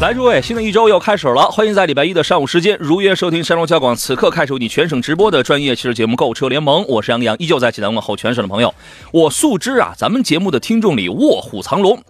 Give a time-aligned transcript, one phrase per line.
[0.00, 8.74] 来，诸位，新的一周又开始了，欢迎在礼拜一的上午时间如约收听山东交广此刻开始你全省直播的专业汽车节目《购车联盟》，我是杨洋，依旧在济南问候全省的朋友。
[9.12, 12.02] 我素知啊，咱们节目的听众里卧虎藏龙，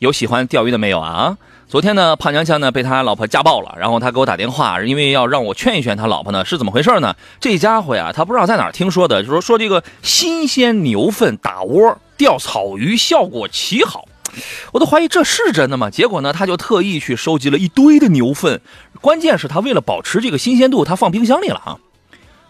[0.00, 1.38] 有喜欢钓鱼的没有啊？
[1.68, 7.14] 昨天呢，胖娘腔呢被他老婆家暴了，然后他给我打电话，因为要让我劝一劝他老婆呢，是怎么回事呢？
[7.38, 14.08] 这家伙呀，他不知道在哪儿听说的，就说说这个新鲜牛粪打窝钓草鱼效果奇好，
[14.72, 15.90] 我都怀疑这是真的吗？
[15.90, 18.60] 结果呢，他就特意去收集了一堆的牛粪，
[19.00, 21.78] 关键是他为了保持这个新鲜度，他放冰箱里了啊。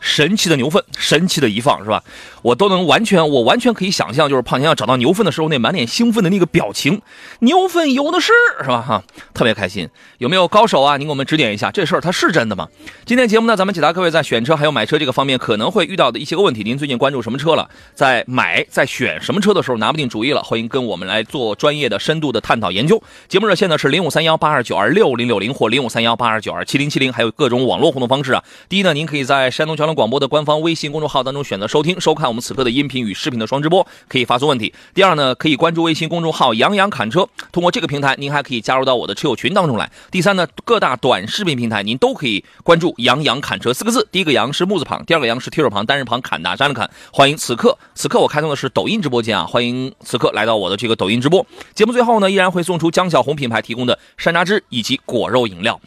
[0.01, 2.03] 神奇的牛粪，神奇的一放，是吧？
[2.43, 7.03] 我都能完全，我完全可以想象，就是胖娘要找到牛粪的时候，那满脸兴奋的那个表情。
[7.41, 8.81] 牛粪有的是，是吧？
[8.81, 9.03] 哈，
[9.35, 9.89] 特别开心。
[10.19, 10.97] 有没有高手啊？
[10.97, 12.69] 您给我们指点一下，这事儿它是真的吗？
[13.05, 16.63] 今天节目呢，咱们解答各位在选车还有买车这个方面可能会遇到的一些个问题。
[16.63, 17.69] 您最近关注什么车了？
[17.95, 20.43] 在买在选什么车的时候拿不定主意了？
[20.43, 23.03] 欢迎跟我们来做专业的、深度的探讨研究。
[23.29, 28.43] 节目热线呢是零五三幺八二九二六零六零或零五三幺八二九二七零七零，还有各种网络互动方式啊。
[28.69, 34.73] 第一呢，您可以在山东交广播的官方微信公众号当中选择收听收看我们此刻的音频与视频的双直播，可以发送问题。
[34.95, 39.91] 第二呢，可以关注微信公众号“杨洋侃车”，通过这个平台，您还可以加入到我的车友群当中来。
[40.11, 46.91] 第三呢，各大短视频平台您都可以关注“杨洋侃车”四个字，第一个“杨”是木字旁，第二个“杨”是提手旁，单人旁，侃大山的侃。
[47.13, 51.47] 欢迎此刻此刻我开通的是抖音直播间啊，欢迎此刻来到我的这个抖音直播。
[51.75, 55.81] 节目最后呢，依然会送出江小红品牌提供的山楂汁以及果肉饮料。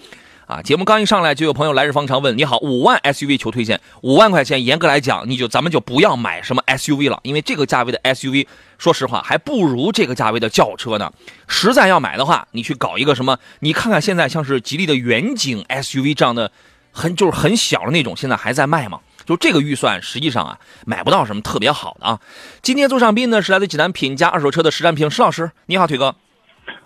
[0.54, 3.82] 啊，节目刚一上来就有朋友来日方长问：你好，五万 SUV 求推荐。
[4.02, 8.46] 五万块钱，严格来讲，你就咱们就不要买什么 SUV 了，因为这个价位的 SUV，
[8.78, 11.12] 说实话还不如这个价位的轿车呢。
[11.48, 13.40] 实在要买的话，你去搞一个什么？
[13.62, 16.52] 你看看现在像是吉利的远景 SUV 这样的，
[16.92, 19.00] 很就是很小的那种，现在还在卖吗？
[19.26, 22.20] 就这个预算，实际上啊，买不到什么特别好的啊。
[22.62, 26.14] 今天做上宾呢是来自济南品家二手车的实战评石老师，你好，腿哥。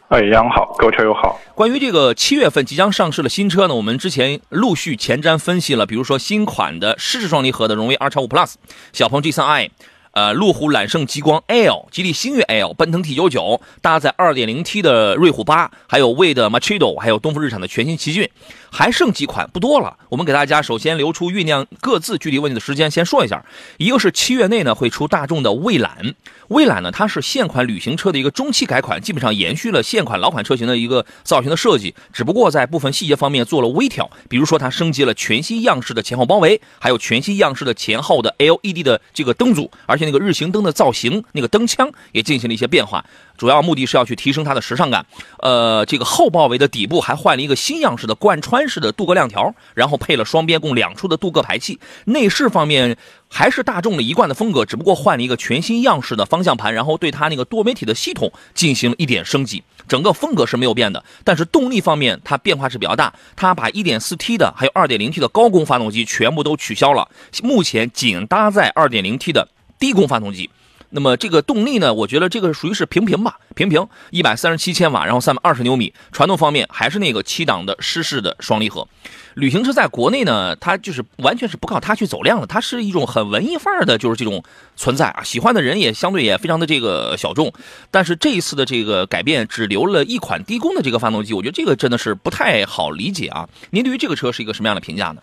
[0.09, 1.37] 哎，杨好，购车友好。
[1.53, 8.53] 关于这个七月份即将上市的新车呢，我们之前陆续前瞻分析了，比如说新款的湿式双离合的荣威 rx 五 Plus、
[8.93, 9.69] 小鹏 G3i、
[10.13, 18.29] 呃路虎揽胜极光 L、吉利星越 L、奔腾 T99，搭载 2.0T 的瑞虎8，还有魏的 Machido，还有东风日产的全新奇骏。
[18.77, 23.43] 还剩几款不多了，我们给大家首先留出酝酿各自具体问题的时间，先说一下。
[23.77, 26.13] 一个是七月内呢会出大众的蔚揽，
[26.49, 43.03] 蔚揽呢它是现款旅行车的一个中期改款，基本上延续了现款老款车型的一个造型的设计，只不过在部分细节方面做了微调，比如说它升级了全新样式的前后包围，还有全新样式的前后的 LED 的这个灯组，而且那个日行灯的造型，那个灯腔也进行了一些变化。
[43.37, 45.05] 主要目的是要去提升它的时尚感，
[45.39, 51.79] 呃，这个后包围的底部还换了一个新样式的贯穿式的镀铬亮条，然后配了双边共两出的镀铬排气。
[52.05, 52.97] 内饰方面
[53.29, 59.63] 还是大众的一贯的风格，只不过换了一个全新样式的方向盘，然后对它那个多媒体的系统进行了一点升级。
[59.87, 67.07] 整个风格是没有变的，但是动力方面它变化是比较大，它把 1.4T 的还有 2.0T 的高功发动机全部都取消了，
[67.41, 69.47] 目前仅搭载 2.0T 的
[69.79, 70.49] 低功发动机。
[70.89, 75.93] 那么这个动力呢，我觉得这个属于是平平吧，平平，一百三十七千瓦，然后三百二十牛米。
[76.11, 78.87] 传动方面还是那个七档的湿式的双离合。
[79.33, 84.43] 旅行车在国内呢，它就是完全是不靠它去走量的，它是一种很文艺范儿的，就是这种
[84.75, 85.21] 存在啊。
[85.23, 87.53] 喜欢的人也相对也非常的这个小众。
[87.91, 93.47] 但是这一次的这个改变，只留了一款低功的这个发动机，我觉得这个真的是不太好理解啊。
[93.71, 95.21] 您对于这个车是一个什么样的评价呢？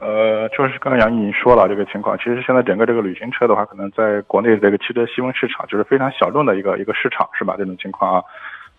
[0.00, 2.16] 呃，就是刚才杨毅已经说了这个情况。
[2.16, 7.54] 其实现在整个这个旅行车的话，可能在国内这个汽车细分市场就是非常小众的一个一个市场，是吧？
[7.58, 8.24] 这种情况啊，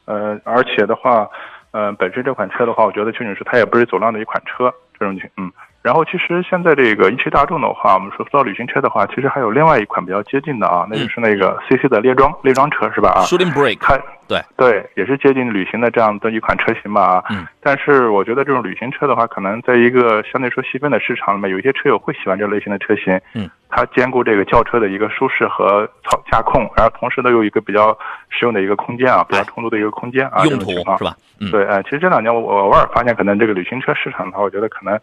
[0.06, 1.30] 呃，而且的话，
[1.70, 5.51] 呃，本身这款车的话，我觉得邱女士她也不是走量的一款车，这种情，嗯。
[5.81, 13.10] 然后其实现在这个一汽大众的话，我们说说到旅行车的话，其实还有另外一款比较接近的啊，那就是那个 CC 的猎装猎装车是吧？
[13.16, 17.24] 啊，Shooting Brake，它对对，也是接近旅行的这样的一款车型吧啊。
[17.31, 17.48] 嗯。
[17.60, 23.19] 但是我觉得这种旅行车的话，可能在一个相对说细分的市场里面，有一些车友会喜欢这类型的车型。
[23.33, 23.50] 嗯。
[23.68, 27.98] 它兼顾这个轿车的一个舒适和操驾控，然后同时呢又有一个比较
[28.30, 30.45] 实用的一个空间啊，比较充足的一个空间啊。
[30.45, 31.16] 用途是吧？
[31.42, 31.50] 嗯。
[31.50, 35.00] 对，哎，其实这两年我我偶尔发现，可能这个旅行车市场的话，我觉得可能。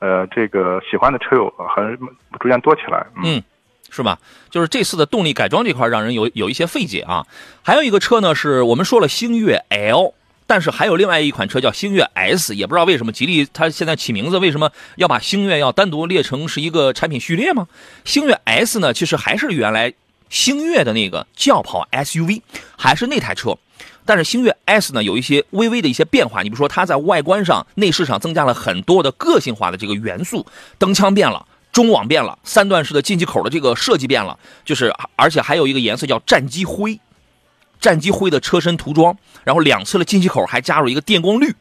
[0.00, 1.82] 呃，这个喜欢的车友还
[2.38, 3.42] 逐渐多起来，嗯，
[3.90, 4.18] 是吧？
[4.50, 7.26] 就是这次的动力改装这块让人有有一些费解啊。
[7.62, 10.14] 还有一个车呢，是我们说了星越 L，
[10.46, 17.66] 但是还有另外一款车叫星越 S，也不知道为什么吉利它现在起名字为什么要把星越要单独列成是一个产品序列吗？
[18.04, 19.92] 星越 S 呢，其实还是原来
[20.28, 22.42] 星越的那个轿跑 SUV，
[22.76, 23.58] 还是那台车。
[24.08, 26.42] 但是星越 S 呢，有一些微微的一些变化。
[26.42, 30.46] 你比如说，它在外观上、内饰上增加了很多的个性化的这个元素，
[30.78, 36.98] 灯腔变了，中网变了，三段式的进气口的这个设计变了，就是而且还有一个颜色叫战机灰，
[37.78, 39.14] 战机灰的车身涂装，
[39.44, 41.54] 然后两侧的进气口还加入一个电光绿，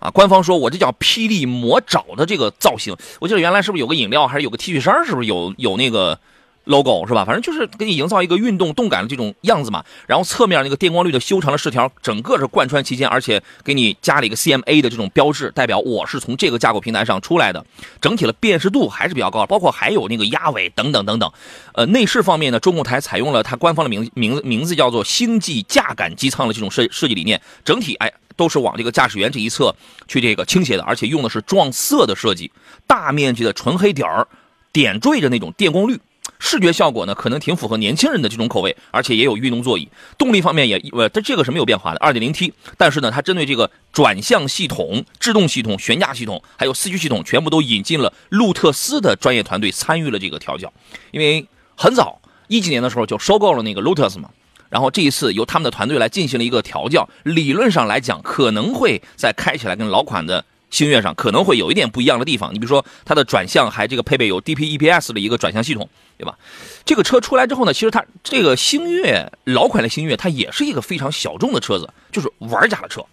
[0.00, 2.96] 啊，官方说我这叫霹雳魔爪的这个造型。
[3.20, 6.18] 我记得原来是不是有个饮料，还是有个 T 恤衫，是不是有有那个
[6.64, 7.24] ？logo 是吧？
[7.24, 9.84] 反正就是给你营造一个运动动感的这种样子嘛。
[10.06, 17.64] 然后侧面那个电光绿的修长的饰条，整个是贯穿其间，而且给你加了一个 CMA 的这种标志，代表我是从这个架构平台上出来的。
[18.00, 21.30] 整体的辨识度还是比较高，包括还有那个压尾等等等等。
[21.74, 29.74] 呃，内饰方面呢，中控台采用了它官方的名名名字叫做星际架感机舱的这种设设计理念，整体哎都是往这个驾驶员这一侧
[30.08, 32.50] 去这个倾斜的，而且用的是撞色的设计，
[32.86, 34.26] 大面积的纯黑点儿
[34.72, 36.00] 点缀着那种电光绿。
[36.46, 39.88] 视觉效果呢，可能挺符合年轻人的这种口味，而且也有运动座椅。
[40.18, 42.52] 动力方面也，呃，它这个是没有变化的，二点零 T。
[42.76, 50.70] 但是呢，它针对这个转向系统、制动系统、悬架系统，还有四驱系统，全部都引进了路特斯的专业团队参与了这个调教。
[51.12, 54.28] 因为很早一几年的时候就收购了那个 Lotus 嘛，
[54.68, 60.44] 然后这一次由他们的团队来进行了一个调教，理论上来讲，可能会在开起来跟老款的。
[60.74, 65.88] 星越上可能会有一点不一样的地方，你比如说它的转向还这个配备有 DP-EPS 的一个转向系统，
[66.18, 66.36] 对吧？
[66.84, 73.06] 这个车出来之后呢，其实它这个星越老款的星越，它也是一个非常小众的车子，就是玩家的车，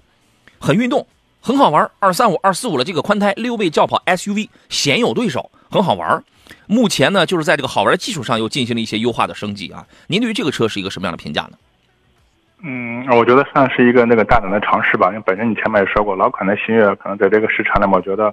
[0.58, 1.06] 很运动，
[1.40, 1.88] 很好玩。
[2.00, 6.24] 二三五、二四五的这个宽胎六倍轿跑 SUV，鲜有对手，很好玩。
[6.66, 9.86] 目前呢，就是在这个好玩的基础上又进行了一些优化的升级啊。
[10.08, 11.52] 您对于这个车是一个什么样的评价呢？
[12.64, 18.32] 嗯，我觉得算是一个那个大胆的尝试吧，因为本身你前面也说过，老款的新悦可能在这个市场里面，我觉得，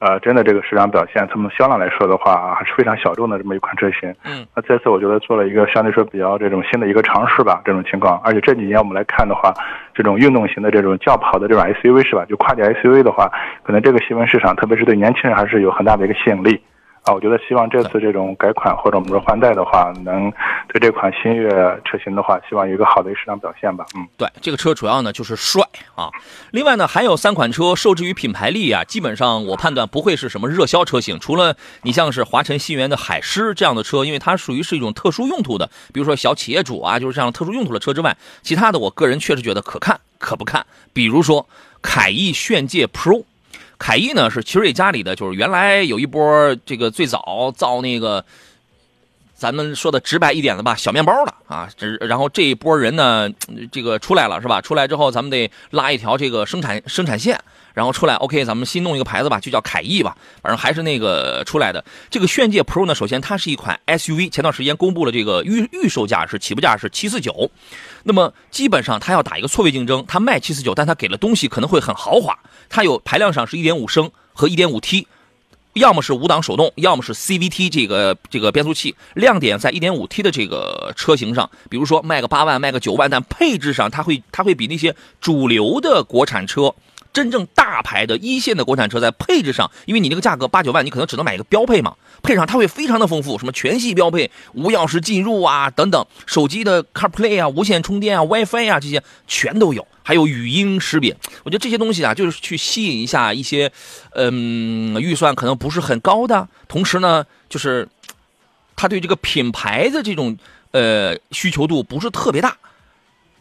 [0.00, 4.14] 呃，真的这个市场表现，从销量来说的话，还是非常小众的这么一款车型。
[4.24, 9.50] 嗯，那这次我觉得做了一个相对说比较这种新的一个尝试吧，这种情况，而且这几年我们来看的话，
[9.94, 13.30] 这种运动型的这种轿跑的这种 SUV 是吧，就跨界 SUV 的话，
[13.62, 16.60] 可能这个细分市场，特别是对年轻人还是有很大的一个吸引力。
[17.02, 20.30] 啊，我觉得希望这次这种改款或者我们说换代的话，能
[20.68, 21.48] 对这款新悦
[21.82, 23.86] 车型的话，希望有一个好的一个市场表现吧。
[23.96, 25.62] 嗯，对，这个车主要呢就是帅
[25.94, 26.10] 啊。
[26.50, 31.18] 另外呢，还有三款车受制于品牌力啊，基本上我判断不会是什么热销车型。
[31.18, 40.66] 除了你像是华晨新源的海狮这样的车，因为它属于是一种特殊用途的，比如说小企业主啊，就是这样特殊用途的车之外，其他的我个人确实觉得可看可不看。
[40.92, 41.46] 比如说
[41.80, 43.24] 凯翼炫界 Pro。
[43.80, 48.22] 凯翼呢是奇瑞家里的，就是原来有一波这个最早造那个，
[49.40, 53.26] 咱们说的直白一点的吧，小面包的啊，这然后这一波人呢，
[53.72, 54.60] 这个出来了是吧？
[54.60, 57.40] 出来之后咱们得拉一条这个生产生产线，
[57.72, 61.82] 然后出来 OK，咱们新弄一个牌子吧，就叫凯翼吧，反正还是那个出来的。
[62.10, 67.50] 这个炫界 Pro 呢，首先它是一款 SUV，前段时间公布了这个预预售价是起步价是七四九。
[68.02, 72.38] 那么基本上它要打一个错位竞争，它卖七四九，但它给的东西可能会很豪华。
[72.68, 75.08] 它有排量上是一点五升和一点五 T，
[75.74, 78.94] 要么是五档手动，要么是 CVT 这个这个变速器。
[79.14, 86.74] 亮点在 1.5T 的这个车型上，比如说卖个八万，卖个九万，但配置上它会它会比那些主流的国产车。
[87.12, 101.16] 真正大牌的一线的国产车在配置上，因为你那个价格八九万，你可能只能买一个标配嘛，配上它会非常的丰富，什么全系标配，无钥匙进入啊等等，手机的 CarPlay 啊，无线充电啊，WiFi 啊这些全都有，还有语音识别。
[101.44, 103.70] 我觉得这些东西啊，就是去吸引一下一些，
[104.14, 107.88] 嗯，预算可能不是很高的，同时呢，就是
[108.76, 110.36] 他对这个品牌的这种
[110.72, 112.56] 呃需求度不是特别大。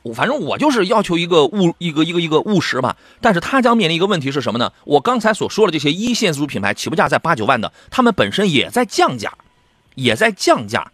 [0.02, 4.72] 我反正我就是要求一个务一个一个一个务实吧，但是他将面临一个问题是什么呢？
[4.86, 9.34] 我刚才所说的这些一线自主品牌起步价在八九万的，他们本身也在降价，
[9.96, 10.90] 也在降价。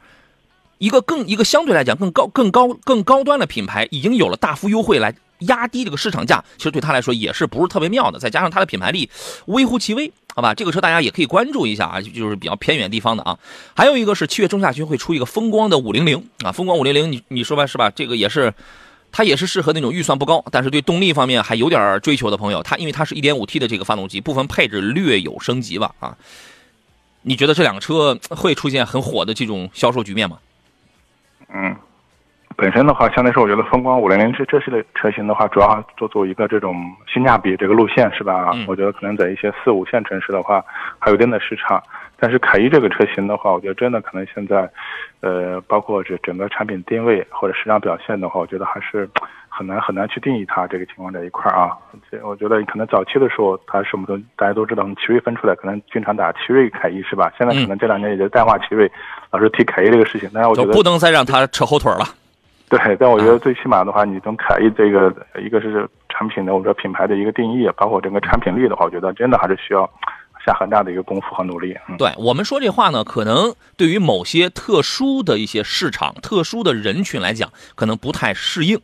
[0.80, 8.18] 一个更一个相对来讲更高更高更高端的品牌已经有了大幅优惠来压低这个市场价，其实对他来说也是不是特别妙的。
[8.18, 9.08] 再加上它的品牌力
[9.46, 10.54] 微乎其微，好吧？
[10.56, 13.38] 这个车大家也可以关注一下啊，就是比较偏远地方的啊。
[13.76, 17.92] 还有一个是七月中下旬会出一个风光的五零零啊，风光五零零，你你说吧是吧？
[17.92, 18.52] 这个也是。
[19.18, 22.62] 它也是适合那种预算不高，但是对动力方面还有点追求的朋友。
[22.62, 25.96] 它因为它是一点五 T 的这个发动机，部分配置略有升级吧。
[26.02, 26.18] 啊，
[27.22, 30.38] 你觉得这两个车会出现很火的这种销售局面吗？
[31.48, 31.74] 嗯，
[32.58, 36.76] 本身的话，相对来说，我觉得风光五零零这这系列车型的话，主要做做一个这种
[37.08, 38.52] 性价比这个路线是吧？
[38.68, 40.62] 我觉得可能在一些四五线城市的话，
[41.00, 41.82] 还有一定的市场。
[42.18, 44.70] 但是凯翼这个车型的话，我觉得真的可能现在，
[45.22, 49.10] 呃，包括这整个产品定位或者市场表现的话，我觉得还是
[49.50, 51.76] 很难很难去定义它这个情况这一块儿啊。
[52.10, 57.32] 这我觉得可能早期的时候，它什么都大家都知道，从奇瑞分出来，可能经常打奇瑞凯翼是吧？
[57.38, 58.90] 现在可能这两年也就淡化奇瑞，
[59.32, 60.30] 老是提凯翼这个事情。
[60.34, 62.06] 但是我觉得不能再让它扯后腿了。
[62.70, 69.90] 对，但我觉得最起码的话，你从凯翼这个一个是产品的我们说品牌的一个定义，包括整个产品力的话，我觉得真的还是需要。
[70.46, 71.76] 下很大的一个功夫和努力。
[71.90, 78.80] 嗯对我们说这话呢，可能对于某些特殊的一些市场、特殊的人群来讲，可能不太适应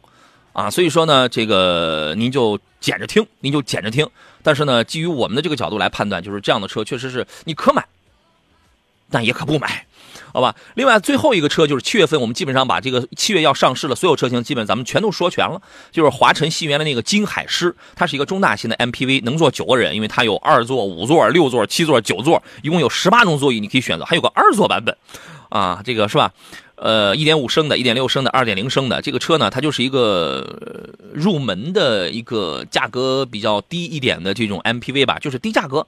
[0.53, 0.69] 啊。
[0.69, 4.09] 所以说呢，这个您就捡着听，您就捡着听。
[4.43, 7.85] 但是呢，基于我们的这个角度来判断，就是这样的车确实是你可买，
[9.09, 9.85] 但也可不买。
[10.33, 15.61] 好吧，另外最后一个车就是七月份，我们基本上把这个七月要上市的所有车型，基本咱们全都说全了。
[15.91, 24.95] 就是华晨鑫源的那个金海狮，它是一个中大型的 MPV，能坐九个人，因为它有二座、五座、六座、七座、九座，一共有十八种座椅，你可以选择，还有个二座版本，
[25.49, 26.31] 啊，这个是吧？
[26.75, 35.85] 呃，一点五升的、一点六升的、二点零升的这个车呢，它就是一个入门的一个价格比较低一点的这种 MPV 吧，就是低价格。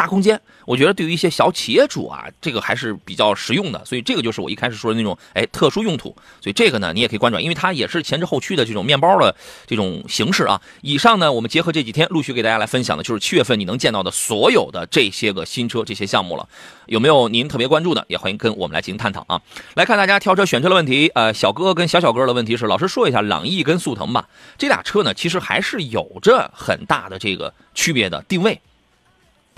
[0.00, 3.84] 大空间，我觉得对于一些小企业主啊，这个还是比较实用的。
[3.84, 6.08] 所以这个就是我一开始说的那种，哎，特殊用途。
[6.40, 10.58] 所以这个呢，你也可以关注，因为它也是前置后驱的这种面包的这种形式啊。
[10.80, 16.48] 以上呢，我们结合这几天陆续给大家来分享的，就是七月份你能见到的所有的这些个新车、这些项目了。
[16.86, 18.02] 有没有您特别关注的？
[18.08, 19.42] 也欢迎跟我们来进行探讨啊。
[19.74, 24.26] 来看大家挑车选车的问题，呃，小哥跟小小哥的问题是，老师说一下朗逸跟速腾吧。
[24.56, 28.58] 这俩车呢，其实还是有着很大的这个区别的定位。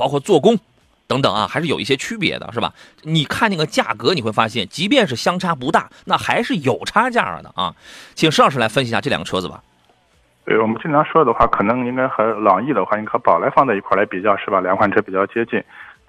[0.02, 0.59] 包括做工
[1.06, 2.73] 等等啊，还是有一些区别的，是吧？
[3.02, 7.73] 你看那个价格，你会发现，即便是相差不大，那还是有差价的啊。
[8.16, 9.62] 请石老师来分析一下这两个车子吧。
[10.44, 14.61] 对我们经常说的话，可能应该和朗逸的话，应该和宝来放在一块来比较，是吧？
[14.61, 15.62] 两款车比较接近。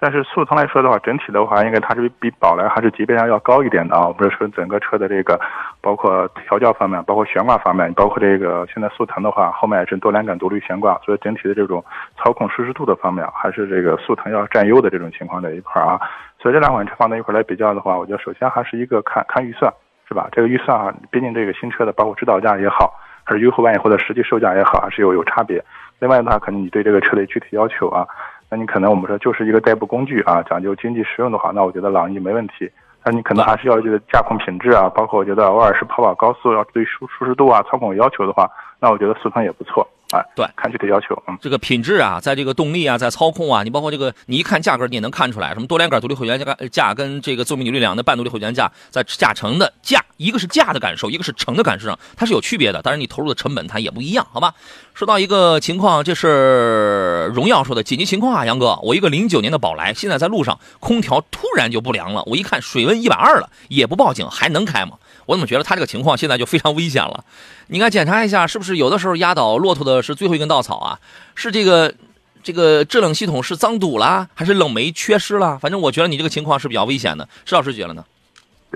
[0.04, 4.06] 但是速腾来说的话，整体的话，应该它是比宝来还是级别上要高一点的啊。
[4.06, 5.40] 我们说整个车的这个，
[5.80, 11.82] 包括调教方面，包括悬挂方面，包括这个现在速腾的话，后面也是多连杆独立悬挂，所以整体的这种
[12.18, 15.98] 操控舒适度的方面，还是这个速腾要占优的这种情况在一块啊。
[16.38, 19.72] 所以这两款车放在一块来比较的话，我觉得首先还是一个看看预算，
[20.06, 20.28] 是吧？
[20.32, 22.92] 这个预算啊，毕竟这个新车的包括指导价也好，
[23.24, 25.64] 还是优惠完以后的实际售价也好，还是有有差别。
[25.98, 28.06] 另外的话，可能你对这个车的具体要求啊。
[28.54, 32.70] 那你可能我们说就是一个代步工具啊，讲究经济实用的话，那我觉得朗逸没问题。
[33.04, 40.22] 那你可能还是要这个驾控品质啊，包括我觉得偶尔是跑跑高速要对舒舒适度啊、操控有要求的话，那我觉得速腾也不错啊。
[40.34, 41.20] 对，看具体要求。
[41.28, 52.82] 嗯，这个品质啊，在这个动力啊，在操控啊，你包括这个，你一看价格你也能看出来，什么多连杆独立后悬架架跟这个自动扭力梁的半独立后悬架，在驾乘的驾，一个是驾的感受，一个是乘的感受上，它是有区别的。
[52.82, 54.54] 当然你投入的成本它也不一样，好吧？
[54.94, 63.50] 说到一个情况，这是荣耀说的紧急情况啊，杨哥，我一个零九年的宝来，现在在路上空调突然就不凉了，我一看水温一百二了。
[63.68, 64.92] 也不报警还能开吗？
[65.26, 67.24] 我怎么觉得他这个情况现在就非常危险了？
[67.68, 70.98] 你应该检查一下，是不是有的时候压倒骆驼的是最后一根稻草啊？
[71.34, 71.94] 是这个
[72.42, 75.58] 这个制冷系统是脏堵了，还是冷媒缺失了？
[75.58, 77.28] 反正我觉得你这个情况是比较危险的。
[77.44, 78.04] 石老师觉得呢？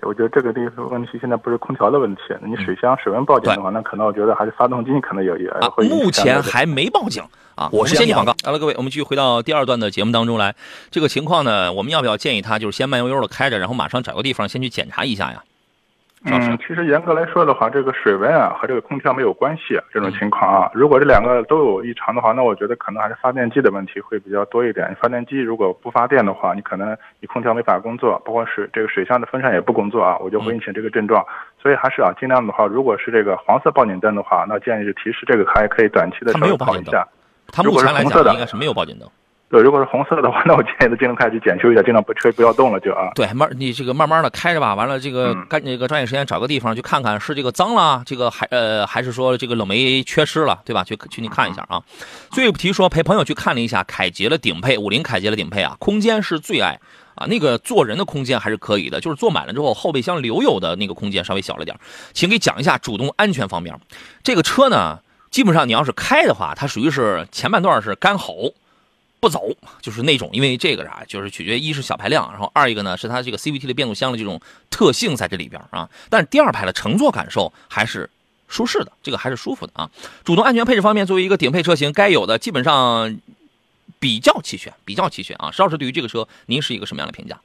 [0.03, 5.89] 我觉得这个地方问题现在不是空调的问题，你水箱水温报警的话，那可能我觉得还是发动机可能有也会。
[5.89, 7.21] 目前还没报警
[7.57, 7.69] 啊！
[7.73, 8.33] 我是先广告。
[8.45, 10.55] 好了，各位，我们继续回到第二段的节目当中来。
[10.93, 15.43] 这个情况呢，我们要不要建议他就是先慢悠悠的开着，然后马上找个地方先去检查一下呀？
[16.25, 19.79] 嗯，其实严格来说的话，这个水温啊和这个空调没有关系。
[19.93, 24.97] 这种情况啊，如果这两个都有异常的话，那我觉得可能还是发电机的问题会比较多一点。
[25.01, 31.25] 发电机如果不发电的话，你可能你空调没法工作，包括水这个水箱的风扇也不工作啊，我就会引起这个症状。
[31.63, 37.07] 所以还是啊，尽量的话，如果是这个黄色报警灯的话，那建议是提示这个还可以短期的稍微跑一下。
[37.53, 39.09] 它目前来讲应该是没有报警灯。
[39.51, 43.11] 对，如果是红色的话， 那我建议他尽量开去检修一下，尽量不车不要动了就啊。
[43.15, 50.85] 对，慢你这个慢慢的开着吧，完了这个干这个抓紧时间找个地方去看看，是这个脏了，这个还呃还是说这个冷媒缺失了，对吧？
[50.85, 51.83] 去去你看一下啊。
[52.31, 56.79] 最不提说陪朋友去看了一下凯捷的顶配，五菱凯捷的顶配啊，空间是最爱
[57.15, 61.75] 啊，那个坐人的空间还是可以的，就是坐满了之后后备箱留有的那个空间稍微小了点。
[62.13, 63.75] 请给讲一下主动安全方面，
[64.23, 64.99] 这个车呢，
[65.31, 68.53] 基本上你要是开的话，它属于是前半段是干吼。
[69.21, 69.41] 不走
[69.81, 75.89] 就是那种，因为这个啥，就是取决一是小排量，然后二一个呢是它这个 CVT 的变速箱的这种特性在这里边啊。
[76.09, 78.09] 但是第二排的乘坐感受还是
[78.49, 79.91] 舒适的，这个还是舒服的啊。
[80.25, 83.19] 主动安全配置方面，作为一个顶配车型，该有的基本上
[83.99, 85.51] 比较齐全，比较齐全啊。
[85.51, 87.37] 石老师对于这个车，您是一个什么样的评价？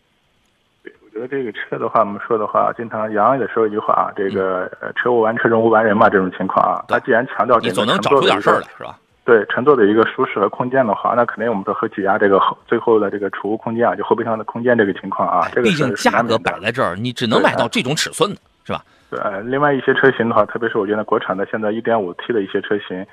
[0.83, 6.85] 对，我觉得这个车的话，我们说的话，经常杨也说一句话啊，这个车无完车中无完人嘛，这种情况啊。
[6.87, 8.99] 他既然强调，你总能找出点事儿来，是吧？
[9.25, 18.83] 对乘坐的一个舒适和空间的话，那肯定我们说和挤压这个后最后的这个储物空间啊，就后备箱的空间这个情况啊，这个毕竟价格摆在这儿，你只能买到这种尺寸的，是吧？
[19.09, 23.05] 对，呃另外一些车型的话，特别是我觉得国产的现在 1.5T 的一些车型，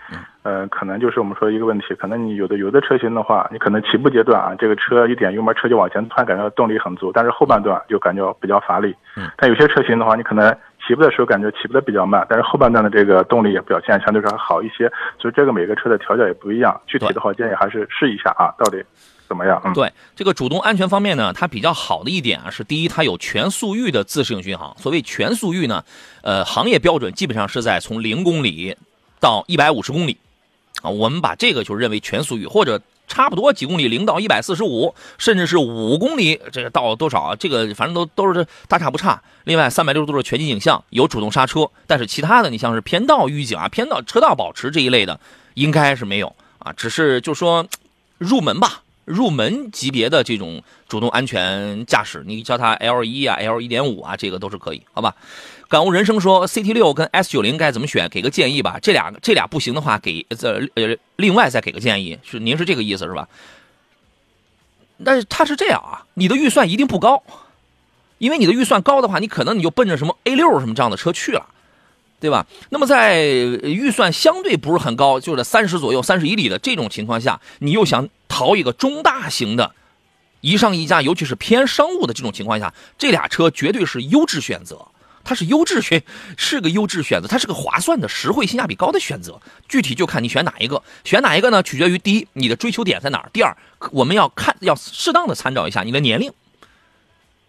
[0.42, 8.96] 呃，可能就是我们说一个问题，可能你有的有的车型的话，你可能起步阶段啊，这个车一点油门车就往前窜，感觉到动力很足，但是后半段就感觉比较乏力。
[9.16, 18.82] 嗯，但有些车型的话，你可能起步的时候感觉起步的比较慢，但是后半段的这个动力也表现相对说还好一些，所以这个每个车的调教也不一样，具体的话建议还是试一下啊，到底
[19.28, 19.60] 怎么样？
[19.64, 24.76] 嗯，对这个主动安全方面呢，它比较好的一点啊是，第一，它有全速域的自适应巡航。
[24.78, 25.84] 所谓全速域呢，
[26.22, 28.76] 呃，行业标准基本上是在从零公里
[29.20, 30.16] 到一百五十公里
[30.82, 32.80] 啊，我们把这个就认为全速域，或者
[33.10, 37.36] 差不多几公里，零到一百四十五，甚至是五公里，这个到多少啊？
[37.36, 39.20] 这个反正都都是大差不差。
[39.44, 45.18] 另外，三百六十度的全景影像，有主动刹车，但是其他的，你像是偏道预警啊、偏道车道保持这一类的，
[45.54, 47.66] 应该是没有啊，只是就说
[48.16, 48.82] 入门吧。
[49.06, 55.16] 入门级别的这种主动安全驾驶，你叫它 L 一啊、L 一点五啊，这个都是可以，好吧？
[55.70, 58.08] 感悟人生说 CT 六跟 S 九零该怎么选？
[58.08, 58.80] 给个建议吧。
[58.82, 63.28] 这俩这俩不行的话，给呃呃另外再给个建议，是您是这个意思是吧？
[65.04, 67.22] 但是它是这样啊，你的预算一定不高，
[68.18, 71.46] 因为你的预算高的话，你可能你就奔着什么 A 六什么这样的车去了。
[72.18, 72.46] 对吧？
[72.68, 79.72] 那么在预算相对不是很高，就是三十左右、三十以里的这种情况下，你又想淘一个中大型的，
[80.40, 84.86] 一上一加，尤其是偏商务的这种情况下，这俩车绝对是优质选择。
[85.24, 86.02] 它是优质选，
[86.36, 89.40] 是个优质选择，它是个划算的、实惠、性价比高的选择。
[89.68, 91.62] 具体就看你选哪一个，选哪一个呢？
[91.62, 93.56] 取决于第一，你的追求点在哪儿；第二，
[93.92, 96.32] 我们要看要适当的参照一下你的年龄。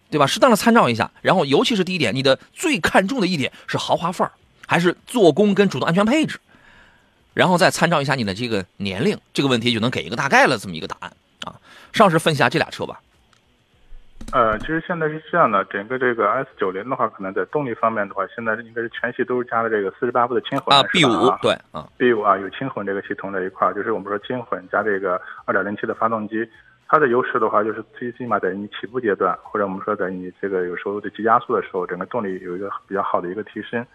[0.09, 0.27] 对吧？
[0.27, 4.33] 适当的参照一下，然后尤其是第一点，你的最看重的一点是豪华范儿。
[4.67, 6.39] 还是做工跟主动安全配置，
[7.33, 11.13] 然后再参照一下你的这个年龄，这个问题就能给一个大概了这么一个答案
[11.43, 11.59] 啊。
[11.91, 13.01] 上市分析下这俩车吧。
[14.33, 21.09] 呃，其实现在是这样的，整个这个 S 九零的话，可能在动力方面的话，现在应该是全系都是加了这个四十八伏的轻混啊，B 五
[21.41, 26.47] 对啊，B 五啊有轻混这个系统这一块，就是我们说轻混加这个二点零 T 的发动机，
[26.87, 33.85] 它的优势的话就是最起码在你起步阶段，或者我们说在你这个有时候的急加速的时候，整个动力有一个比较好的一个提升。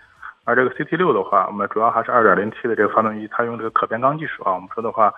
[0.45, 4.55] 而这个 CT 六的话，我们主要还是 2.0T 的这个发动机，它用这个可变缸技术啊。
[4.55, 5.13] 我们说的话，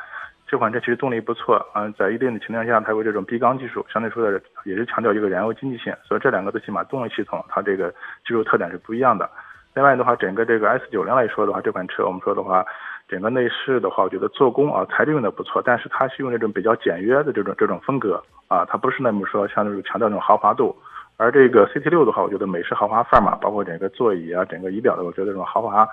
[0.48, 5.94] 这款车其实动力不错嗯，在一定的情况下，它有这种逼缸技术，相对说的也是强调一个燃油经济性。
[6.02, 7.90] 所以这两个最起码动力系统它这个
[8.26, 9.28] 技术特点是不一样的。
[9.74, 12.64] 另外的话，整个这个 S90 来说的话，这款车我们说的话，
[13.06, 20.74] 整个内饰的话，我觉得做工啊材质用的不错，但是它是用这种比较简约的这种这种风格啊，它不是那么说像那种强调那种豪华度。
[21.18, 25.86] 而这个 CT 六的话，我觉得美式豪华范儿嘛，包括整个座椅啊、整个仪表的，我觉得这种豪华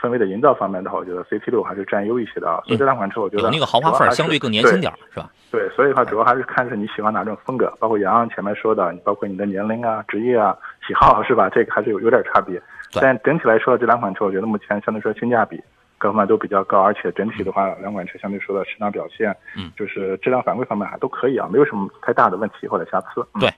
[0.00, 2.60] 氛围的营造方面的话，我觉得 CT 六还是占优一些的啊。
[2.66, 5.30] 所以这两款车，我觉得有那个豪华范儿相对更年轻点儿，是吧？
[5.50, 11.48] 对，所以的话主要还是看是你喜欢哪种风格，包括杨洋前面说的，包括你的年龄啊、职业啊、喜好是吧？
[11.48, 12.60] 这个还是有有点差别。
[12.92, 15.62] 但整体来说，这两款车我觉得目前相对说性价比
[15.98, 23.26] 各方面都比较高，而且整体的话，两款车相对说的市场表现，嗯，就是质量反馈方面还都可以啊，没有什么太大的问题或者瑕疵。
[23.38, 23.50] 对。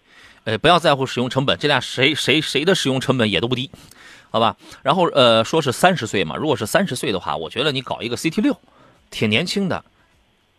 [0.45, 3.71] 呃，不要在乎使用成本，这俩谁谁谁的使用成本也都不低，
[4.31, 4.57] 好吧？
[4.83, 8.57] 然后呃，说是三十岁嘛，如果是三十岁的话，我觉得你搞一个 CT 六，
[9.11, 9.85] 挺年轻的，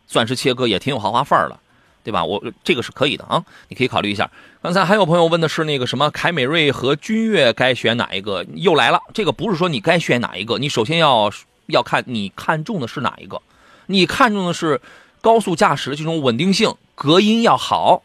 [0.08, 1.60] 钻石切割也挺有豪华范儿了，
[2.04, 2.24] 对吧？
[2.26, 4.30] 我这个是可以的啊，你可以考虑一下。
[4.62, 8.46] 刚才还有朋友问的是那个什么凯美瑞和君越该选哪一个？
[8.56, 11.32] 又来了，这个不是说你该选哪一个，你首先要
[11.68, 13.42] 要看你看中的是哪一个，
[13.86, 14.82] 你看中的是
[15.22, 18.04] 高速驾驶的这种稳定性，隔音要好。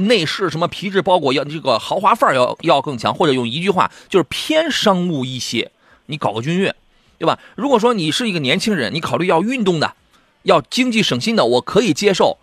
[0.00, 5.70] 内饰什么皮质包裹要这个豪华范儿要要更强，或者用一句话就是偏商务一些。
[6.06, 6.74] 你搞个君越，
[7.18, 7.38] 对吧？
[7.54, 9.94] 如果说你是一个年轻人，你考虑要运动的，
[10.42, 12.38] 要经济省心的，我可以接受。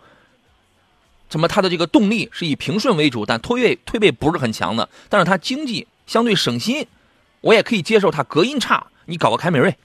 [1.30, 6.86] 什么它的这个动力是以平顺为主，但推背推背不是很强的，但是它经济相对省心，
[7.42, 8.86] 我也可以接受它隔音差。
[9.04, 9.76] 你搞个凯美瑞，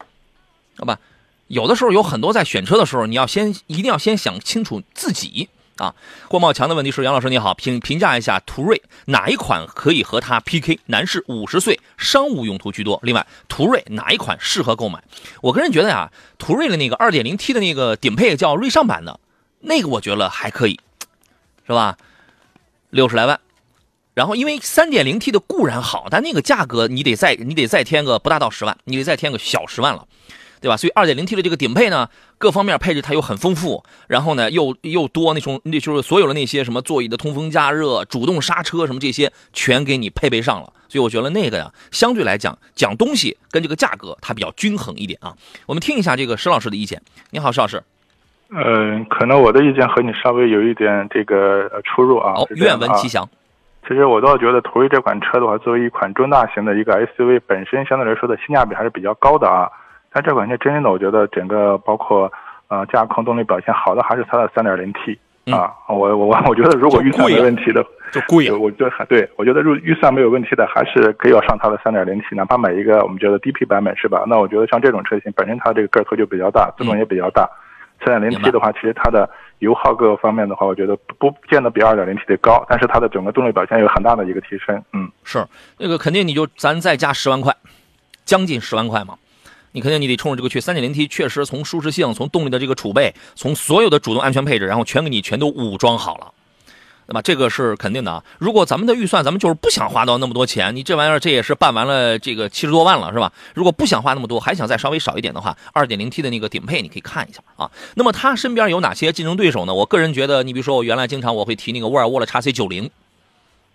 [0.78, 1.00] 好吧？
[1.48, 5.50] 有的时候有很多在选车的时候，你要先一定要先想清楚自己。
[5.78, 5.96] 啊，
[6.28, 10.80] 郭茂强的问题是：杨老师你好，评评价一下途锐哪一款可以和它 PK？
[10.86, 13.00] 男士五十岁，商务用途居多。
[13.02, 15.04] 另外，途锐哪一款适合购买？
[15.42, 19.20] 我个人觉得呀，途锐的那个二点零 T 的那个顶配叫锐尚版的，
[19.62, 20.80] 那个我觉得还可以，
[21.66, 21.98] 是吧？
[22.92, 23.40] 六十来万。
[24.14, 30.08] 然后，因为三点零 T 的固然好，但那个价格你得再你得再添个不大到十万，你得再添个小十万了。
[30.64, 30.78] 对吧？
[30.78, 40.72] 所以二点零 T 的这个顶配呢，各方面配置它又很丰富，然后呢又又多那种，那就是所有的那些什么座椅的通风加热、主动刹车什么这些全给你配备上了。
[40.88, 45.34] 所以我觉得那个呀，相对来讲讲东西跟这个价格它比较均衡一点啊。
[45.66, 47.02] 我们听一下这个石老师的意见。
[47.32, 47.84] 你好，石老师。
[48.50, 52.36] 嗯，可能我的意见和你稍微有一点这个出入啊。
[52.38, 53.28] 哦，愿闻其详。
[53.86, 59.70] 其实我倒觉得途锐这款车的话，作为一款中大型的一个 SUV，本身相对来说的性价比还是比较高的啊。
[60.14, 62.32] 但这款车真正的，我觉得整个包括
[62.68, 65.18] 呃驾控动力表现好的还是它的 3.0T
[65.56, 65.74] 啊。
[65.90, 68.56] 我我我我觉得如果预算没问题的，就贵啊。
[68.56, 74.24] 我觉得还对我觉得如预算没有问题的，还是可以要上它的 3.0T，哪怕买一个我们觉得低配版本是吧？
[74.28, 77.50] 那我觉得像这种车型本身它这个个头就比较大，自重也比较大。
[78.06, 84.84] 三点零 T 的话，其实它的油耗各个方面的话，我觉得不见得比二点零 T 的高，但是它的整个动力表现有很大的一个提升。
[84.92, 85.42] 嗯，是
[85.78, 87.56] 那个肯定你就咱再加十万块，
[88.26, 89.16] 将近十万块嘛，
[89.74, 90.62] 你肯定你得冲着这个去。
[90.62, 96.32] 3.0T 确实从舒适性、从动力的这个储备、从所有的主动安全配置，然后全给你全都武装好了。
[97.06, 98.24] 那么这个是肯定的啊！
[98.40, 103.30] 如果咱们的预算，咱们就是不想花到那么多钱，你这玩意儿这也是办完了这个七十多万了，是吧？
[103.54, 107.70] 如果不想花那么多，还想再稍微少一点的话，二点零 T 的那个顶配你可以看一下啊。
[107.96, 109.74] 那么它身边有哪些竞争对手呢？
[109.74, 112.90] 我个人觉得，你比如说我原来经常我会提那个沃尔沃的 x C 九零，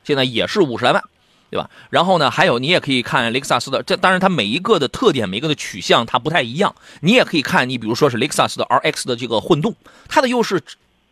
[0.04, 1.04] 现在也是五十来万，
[1.50, 1.68] 对吧？
[1.90, 6.74] 然后呢，还有你也可以看雷克萨斯的，这当然它每一个的特点、每一个的取向它不太一样。
[7.00, 9.74] 你也可以看，你比如说是雷克萨斯的 RX 的这个混动，
[10.08, 10.62] 它的优势。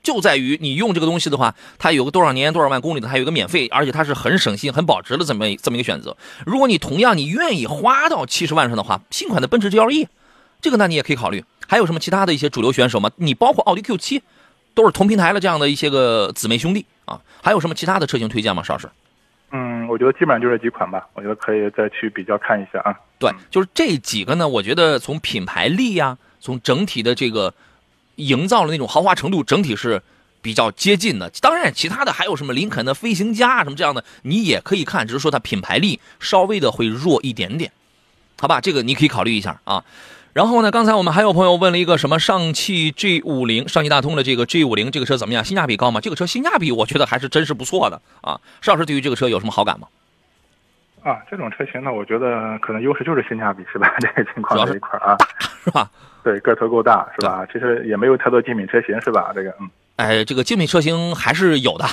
[0.02, 6.16] 就在于你用这个东西的话，它有个多少年多少万公里的，它有个免费，而且它是很省心、很保值的这么这么一个选择。
[6.46, 10.06] 如果你同样你愿意花到七十万上的话，新款的奔驰 GLE，
[10.60, 11.44] 这个那你也可以考虑。
[11.66, 13.10] 还有什么其他的一些主流选手吗？
[13.16, 14.20] 你包括奥迪 Q7，
[14.74, 17.20] 都是同平台的这样的一些个姊妹兄弟啊。
[17.42, 18.62] 还有什么其他的车型推荐吗？
[18.62, 18.88] 邵老师？
[19.56, 21.06] 嗯，我觉得基本上就这几款吧。
[21.14, 22.94] 我觉得可以再去比较看一下啊。
[23.18, 27.54] 对，就是这几个呢，我觉得从品牌力呀，从整体的这个。
[28.16, 30.00] 营造的那种豪华程度，整体是
[30.40, 31.28] 比较接近的。
[31.42, 37.70] 当然，其他的还有什么林肯的飞行家什么这样的，你也可以看，只是说它品牌力稍微的会弱一点点，
[38.40, 38.58] 好吧？
[38.58, 39.84] 这个你可以考虑一下啊。
[40.36, 45.42] 然后呢，刚才我们还有朋友问了一个什么上汽 G 五零，上汽大通的这个 G 五零这个车怎么样？
[45.42, 45.98] 性价比高吗？
[45.98, 48.38] 这个车性价比我觉得还是真是不错的啊。
[48.60, 49.88] 邵老师对于这个车有什么好感吗？
[51.02, 53.90] 啊，这种车型呢，我觉得可能优势就是性价比，是吧？
[53.98, 55.16] 这个情况这一块啊，
[55.64, 55.90] 是吧？
[56.22, 57.46] 对，个头够大是吧？
[57.50, 59.32] 其实也没有太多精品车型是吧？
[59.34, 61.88] 这个，嗯，哎，这个精品车型还是有的，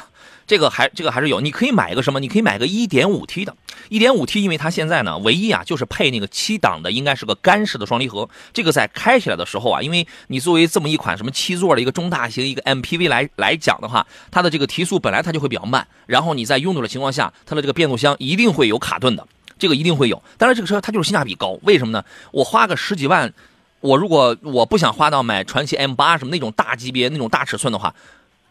[0.45, 1.39] 这个还这个还是有。
[1.39, 2.19] 你可以买一个什么？
[2.19, 3.55] 你可以买个 1.5T 的
[3.89, 8.29] ，1.5T，因为它现在呢，唯一啊就是配那个七档的，应该是个干式的双离合。
[8.51, 19.25] 这个在开起来的时候啊，因为你作为这么一款什么七座的一个中大型一个 MPV 来来讲的话，它的这个提速本来它就会比较慢，然后你在拥堵的情况下，它的这个变速箱一定会有卡顿的，
[19.57, 20.21] 这个一定会有。
[20.37, 22.03] 当然，这个车它就是性价比高，为什么呢？
[22.33, 23.33] 我花个十几万。
[23.83, 27.93] 我如果我不想花到买传奇 M 八什么那种大级别、那种大尺寸的话，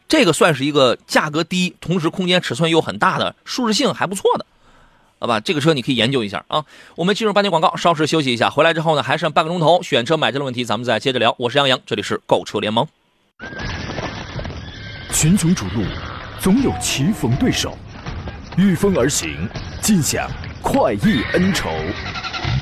[0.06, 4.44] 这个算是一个价格低，同时空间尺寸又很大的，舒适性还不错的，
[5.18, 5.40] 好吧？
[5.40, 6.66] 这个车你可以研究一下啊。
[6.96, 11.34] 我们进入半天广告，稍事休息一下，回来之后呢，还剩半个钟头，选车买车的问题，咱们再接着聊。
[11.38, 12.86] 我是杨洋，这里是购车联盟。
[15.14, 15.82] 群雄逐鹿，
[16.40, 17.74] 总有棋逢对手，
[18.58, 19.48] 御风而行，
[19.80, 21.70] 尽享快意恩仇。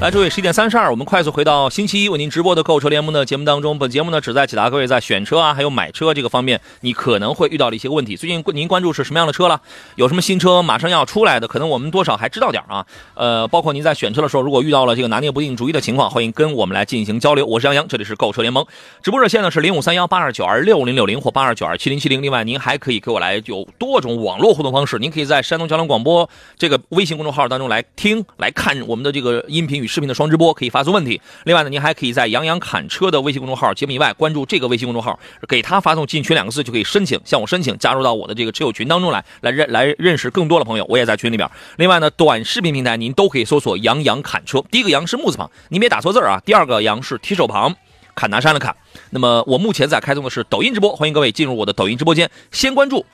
[0.00, 3.78] 来，诸位，十一点三十二，我们快速回到星期一为您直播的购车联盟的节目当中。
[3.78, 8.14] 本节目呢，旨在解答各位在选车啊，还有买车这个方面，你可能会遇到的一些问题。
[8.14, 9.58] 最近您关注是什么样的车了？
[9.94, 11.48] 有什么新车马上要出来的？
[11.48, 12.84] 可能我们多少还知道点啊。
[13.14, 17.46] 呃，包括您在选车的时候，如果遇到了这个拿捏不定主意的情况，欢迎跟我们来进行交流。
[17.46, 18.66] 我是杨洋，这里是购车联盟
[19.00, 22.20] 直播热线呢是零五三幺八二九二六零六零或八二九二七零七零。
[22.20, 24.98] 另外，您还可以给我来有多种网络互动方式。
[24.98, 26.28] 您可以在山东交通广播
[26.58, 30.70] 这个微信公众号当中来听、来看我们的这个音频与视频的双直播，可以。
[30.74, 31.20] 发送问题。
[31.44, 35.16] 另外呢，您还可以在杨洋侃车的微信公众号节目以外关注这个微信公众号，
[35.46, 40.84] 给他发送“进群”两个字，就可以申请向我申请加入到我的这个车友群当中来，来认来认识更多的朋友。
[40.88, 41.48] 我也在群里边。
[41.76, 46.42] 另外呢，短视频平台您都可以搜索“杨洋侃车”，第一个“杨”是木字旁，您别打错字啊。
[46.44, 47.72] 第二个“杨”是提手旁，
[48.16, 48.74] 侃拿山的侃。
[49.10, 53.06] 那么我目前在开通的是抖音直播，欢迎各位进入我的抖音直播间，先关注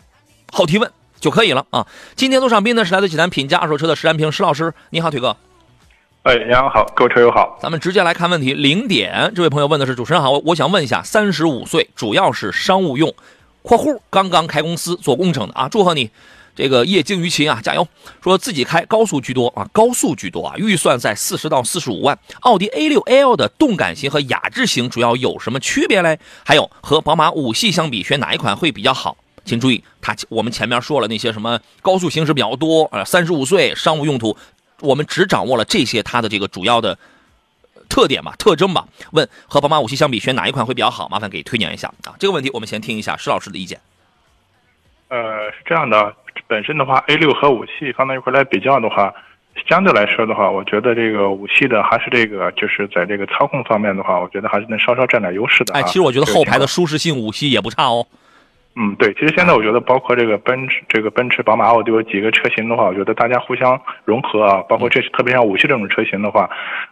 [0.50, 1.86] 后提问就可以了啊。
[2.16, 5.36] 今天做上宾呢是来自济南品家二手车的石安平石老师，你好，腿哥。
[6.22, 8.52] 哎，杨好，购车友好，咱们直接来看问题。
[8.52, 13.14] 零点，这位朋友问的是主持人好，我想问一下，三十五岁，主要是商务用
[13.62, 16.10] （括弧刚刚开公司做工程的啊），祝贺你。
[16.54, 17.88] 这个业精于勤啊，加油！
[18.22, 22.18] 说自己开高速居多啊，高速居多啊，预算在四十到四十五万。
[22.40, 26.18] 奥迪 A 六 L 的动感型和雅致型主要有什么区别嘞？
[26.44, 29.16] 还有和宝马五系相比，选哪一款会比较好？
[29.46, 34.36] 请注意，它我们前面说了那些什么高速行驶比较多啊，三十五岁商务用途，
[34.80, 36.98] 我们只掌握了这些它的这个主要的
[37.88, 38.86] 特点吧、特征吧。
[39.12, 41.08] 问和宝马五系相比，选哪一款会比较好？
[41.08, 42.14] 麻烦给推荐一下啊。
[42.18, 43.80] 这个问题我们先听一下施老师的意见。
[45.08, 46.14] 呃，是这样的，
[46.46, 49.12] 本身的话，A 六和五系放在一块来比较的话，
[49.68, 55.74] 相对来说的话，我觉得这个五系的还是这个就是在这个操控方面的话，我觉得还是能稍稍占点优势的。
[55.74, 58.06] 哎，其实我觉得后排的舒适性五系也不差哦。
[58.76, 66.48] 嗯，对，其实现在我觉得，包括这个奔驰、这个奔驰、宝马、奥迪有几个车型的话，我觉得大家互相融合啊，包括这特别像五系这种车型的话，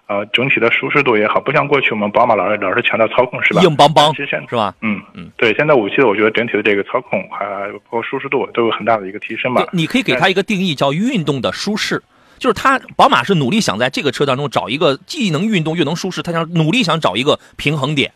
[0.08, 3.62] 呃，整体的舒适度也好，不像过去我们宝马老是老是强调操控是吧？
[3.62, 4.74] 硬邦邦，其实现是吧？
[4.82, 9.64] 嗯嗯，对，现在五系的我觉得整体的这个操控还包括舒适度都有很大的一个提升吧。
[9.72, 12.02] 你可以给它一个定义叫运动的舒适，
[12.38, 18.12] 就是它宝马是努力想在这个车当中找一个既能运动又能舒适，它想努力想找一个平衡点，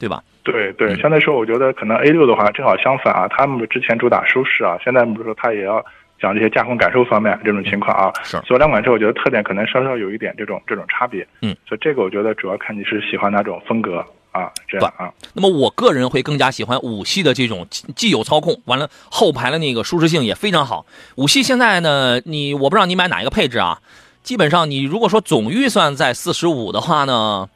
[0.00, 0.24] 对吧？
[0.42, 5.84] 对对，相对说，我觉得可能 A 六的话正好相反啊，他们之前主打舒适啊，现在比如说它也要
[6.18, 8.10] 讲这些驾控感受方面这种情况啊。
[8.24, 8.40] 是。
[8.46, 11.24] 所以两款车我觉得特点可能稍稍有一点这种这种差别。
[11.42, 11.54] 嗯。
[11.68, 13.98] 所以这个我觉得主要看你是喜欢哪种风格
[14.32, 15.12] 啊，这样啊。
[15.34, 20.86] 那么我个人会更加喜欢五系的这种既有操控，完了后排的那个舒适性也非常好。
[21.16, 23.78] 五系现在呢，你我不知道你买哪一个配置啊，
[24.22, 27.50] 基本上你如果说总预算在四十五的话呢。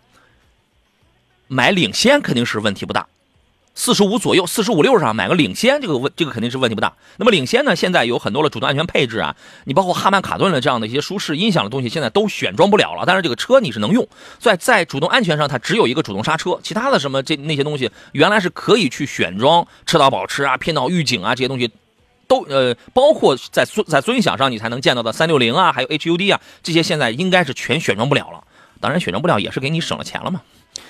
[1.49, 3.07] 买领先肯定是问题不大，
[3.75, 6.95] 四十五左右，四十五六上买个领先，这个问这个肯定是问题不大。
[7.17, 13.05] 那么领先呢，现在有很多的主动安全配置啊，你包括哈曼卡顿的这样的一些舒适音响的东西，现在都选装不了了。
[13.07, 14.07] 但是这个车你是能用，
[14.39, 21.71] 在在主动安全上，它只有一个主动刹车，其他的什么这那些东西，原来是可以去选装车道保持啊、偏导预警啊这些东西，
[22.27, 28.45] 都呃，包括在尊在尊享上你才能见到的三六零啊，还有 HUD 啊，这些现在应该是全选装不了了。
[28.81, 30.41] 当然选装不了也是给你省了钱了嘛。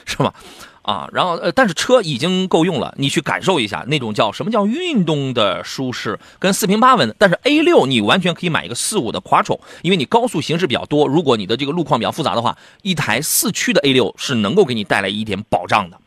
[0.04, 0.35] 是吧？
[0.83, 7.14] 啊，然后呃，但是车已经够用了，你去感受一下那种叫什么叫运动的舒适，跟四平八稳。
[7.18, 15.98] 但是 A 六你完全可以买一个四五的 Quattro，因为你高速行驶比较多，如果你的这个路况比较复杂的话，一台四驱的 A 六是能够给你带来一点保障的。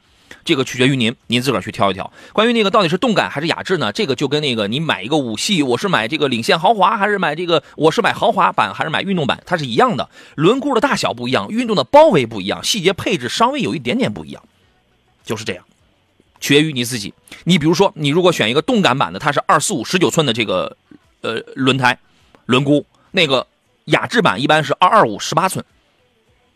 [0.48, 2.10] 这个取决于您，您自个儿去挑一挑。
[2.32, 3.92] 关于那个到底是动感还是雅致呢？
[3.92, 10.10] 这个就跟那个你买一个五系，我是买这个领先豪华还是买这个我是买豪华版还是买运动版，它是一样的。
[10.36, 14.42] 轮毂的大小不一样，运动的包围不一样，细节配置稍微有一点点不一样，
[15.26, 15.66] 就是这样，
[16.40, 17.14] 取决于你自己。
[17.44, 20.78] 你比如说，你如果选一个动感版的，它是二四五十九寸的这个
[21.20, 22.00] 呃轮胎
[22.46, 23.46] 轮毂，那个
[23.86, 25.66] 雅致版一般是二二五十八寸。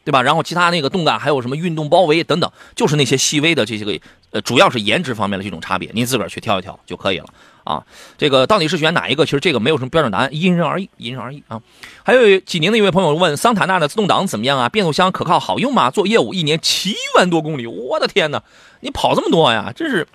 [0.04, 0.22] 对吧？
[0.22, 4.00] 然后其他那个动感还有什么运动包围等等，就是那些细微的这些个，
[4.32, 7.26] 呃，主要是颜值方面的这种差别，您自个儿去挑一挑就可以了
[7.64, 7.84] 啊。
[8.18, 9.26] 这个到底是选哪一个？
[9.26, 11.62] 其实这个没有什么标准答案，因人而异，因人而异啊。
[12.04, 14.70] 还有济宁的一位朋友问：桑塔纳的自动挡怎么样啊？
[14.70, 15.92] 变速箱可靠好用吗？
[15.92, 18.42] 做业务一年七万多公里，我的天哪！
[18.80, 19.72] 你跑这么多呀？
[19.76, 20.08] 真是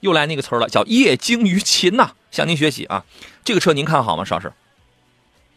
[0.00, 2.12] 又来那个词儿了，叫业精于勤呐。
[2.30, 3.04] 向您学习啊。
[3.44, 4.50] 这个车您看好吗，邵师？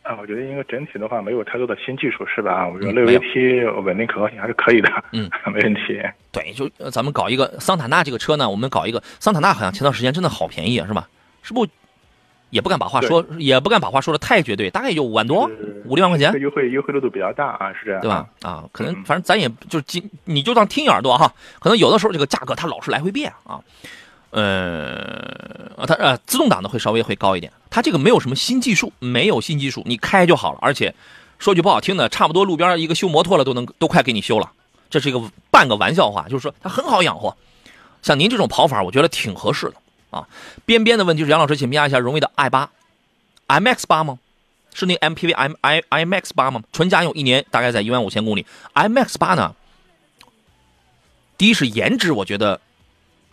[0.07, 2.67] 啊，我觉得应该整体的话没有太多的新技术，是吧？
[2.67, 6.01] 我觉得六 AT 稳定可靠性还是可以的，嗯， 没问题。
[6.31, 11.07] 对，就咱们搞一个桑塔纳这个车呢，我们搞一个桑塔纳，好像前段时间真的好便宜啊，是吧？
[11.41, 11.67] 是不？
[12.49, 15.51] 也不敢把话说，也不敢把话说的太绝对，大概也就五万多，
[15.83, 16.31] 五六万块钱。
[16.39, 18.25] 优惠优惠力度比较大啊，是这样，对吧？
[18.41, 23.59] 啊，可能反正咱也就今你就当听一耳朵哈，可能有的时候这个价格它老是来回变啊。
[24.29, 30.59] 呃，它呃自动挡的会稍微会高一点，它这个没有什么新技术，没有新技术，你开就好了。
[30.61, 30.93] 而且
[31.39, 34.51] 说句不好听的，差不多路边一个修摩托了都能都快给你修了，
[34.89, 37.35] 这是一个半个玩笑话，就是说它很好养活。
[38.01, 39.75] 像您这种跑法，我觉得挺合适的
[40.09, 40.27] 啊。
[40.65, 42.69] 边边的问题是杨老师，请评价一下荣威的 i 八
[43.47, 44.19] ，MX 八吗？
[44.73, 46.61] 是那 MPV M I IMX 八吗？
[46.73, 48.45] 纯家用一年大概在一万五千公里。
[48.73, 49.55] MX 八呢？
[51.37, 52.59] 第一是颜值，我觉得。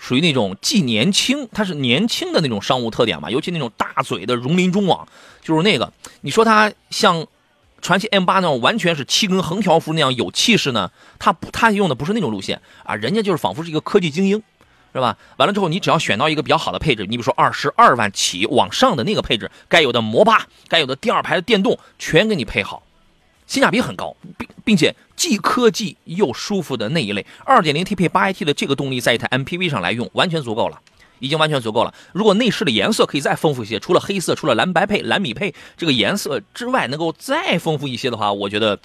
[0.05, 5.09] 属于那种既年轻，它是年轻的那种商务特点嘛，尤其那种大嘴的荣林中网，
[5.43, 5.91] 就是那个，
[6.21, 7.27] 你说它像
[7.81, 10.91] 传祺 M 八那种完全是七根横条幅那样有气势呢？
[11.19, 14.43] 它不，它用的不是那种路线啊，人家就是仿佛是一个科技精英，
[14.93, 15.17] 是吧？
[15.39, 22.83] 完了之后，你只要选到一个比较好的配置，你比如说二十二万起往上的那个配置，该有的摩巴，该有的第二排的电动，全给你配好。
[23.55, 30.81] 性价比很高，并并且既科技又舒服的那一类，2.0T 配 8AT 的这个动力，在一台 MPV 上来用，完全足够了，
[31.21, 31.95] 已经完全足够了。
[32.13, 38.77] 如果内饰的颜色可以再丰富一些，除了黑色、除了蓝白配、蓝米配这个颜色之外，能够再丰富一些的话，我觉得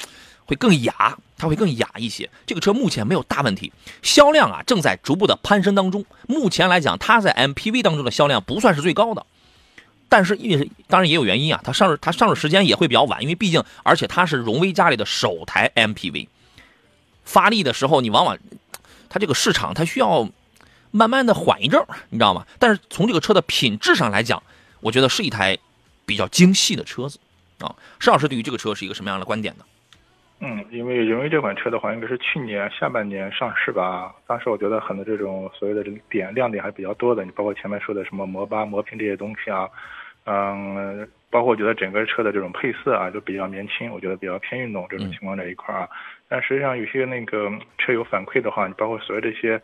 [0.45, 2.29] 会更雅，它会更雅一些。
[2.45, 6.05] 这个车目前没有大问题，销量啊正在逐步的攀升当中。
[6.27, 9.25] 目前来讲，它在 MPV 当中的销量不算是最高的。
[10.09, 16.27] 但是因为当然也有原因啊，它上市它上市时间也会比较晚，因为毕竟而且它是荣威家里的首台 MPV，
[17.23, 18.37] 发力的时候你往往
[19.07, 20.27] 它这个市场它需要
[20.91, 22.45] 慢慢的缓一阵儿，你知道吗？
[22.57, 24.41] 但是从这个车的品质上来讲，
[24.81, 25.57] 我觉得是一台
[26.05, 27.19] 比较精细的车子
[27.59, 27.75] 啊。
[27.99, 29.63] 邵老师对于这个车是一个什么样的观点呢？
[30.41, 34.15] 嗯，因为荣威这款车的话，应该是去年下半年上市吧。
[34.25, 39.69] 当时我觉得很多这种所谓的这个点亮点还比较多的，你包括前面说的什么磨巴、磨平这些东西啊，
[40.29, 45.89] 嗯，包括我觉得整个车的这种配色啊，就比较年轻，我觉得比较偏运动这种情况这一块啊。
[46.27, 49.59] 但实际上有些那个车友反馈的话，你包括所谓这些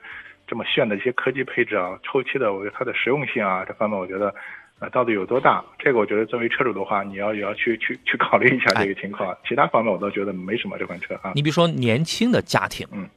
[0.48, 4.34] 这么炫的一些科技配置啊，后期的我觉得它的实用性啊这方面，我觉得。
[4.78, 5.64] 啊，到底有多大？
[5.80, 9.34] 这个我觉得作为车主的话，你要也要去去去考虑一下这个情况。
[9.48, 11.32] 其他方面我倒觉得没什么这款车啊。
[11.34, 13.08] 你比如说年轻的家庭，嗯，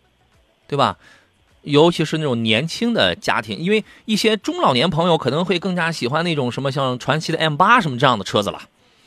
[0.69, 0.97] 对吧？
[1.69, 8.59] 尤其是那种年轻的家庭，因为一些中老年朋友可能会更加喜欢那种什么像传奇的 M 八什么这样的车子了。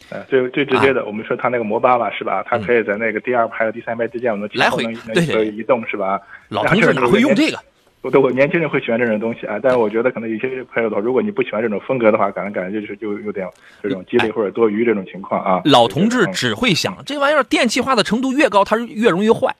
[0.10, 2.44] 呃，最最直接的，我们说它那个摩巴吧，是吧？
[2.46, 6.20] 它可以在那个第二排和第三排之间，我们来回对对移动，是吧？
[6.50, 7.58] 老同志哪会用这个？
[8.10, 13.48] 对，我年轻人会喜欢这种东西啊，但是我觉得可能有些朋友的话，如果你不喜欢这种风格的话，可能感觉就是就有点
[13.82, 15.62] 这种鸡肋或者多余这种情况啊。
[15.66, 19.56] 老同志只会想这玩意儿电气化的程度越高，它是越容易坏。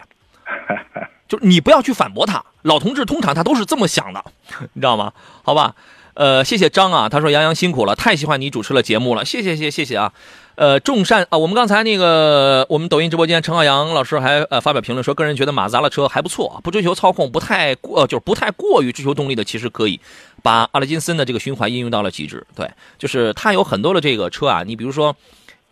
[1.30, 4.24] 就是你不要去反驳他，老同志通常他都是这么想的，
[4.74, 5.14] 你知道吗？
[5.44, 5.76] 好吧，
[6.14, 10.14] 呃，谢谢张啊，他说杨洋辛苦了，太喜欢你主持了节目了，谢谢谢谢谢啊。
[10.56, 20.00] 呃，众善啊，我们刚才那个，我们抖音直播间陈浩洋老师还呃发表评论说，个人觉得马自达的车还不错，不追求操控，不太过，就是不太过于追求动力的，其实可以
[20.44, 22.46] 把阿拉金森的这个循环应用到了极致。
[22.54, 22.70] 对，
[23.00, 25.16] 就是它有很多的这个车啊，你比如说，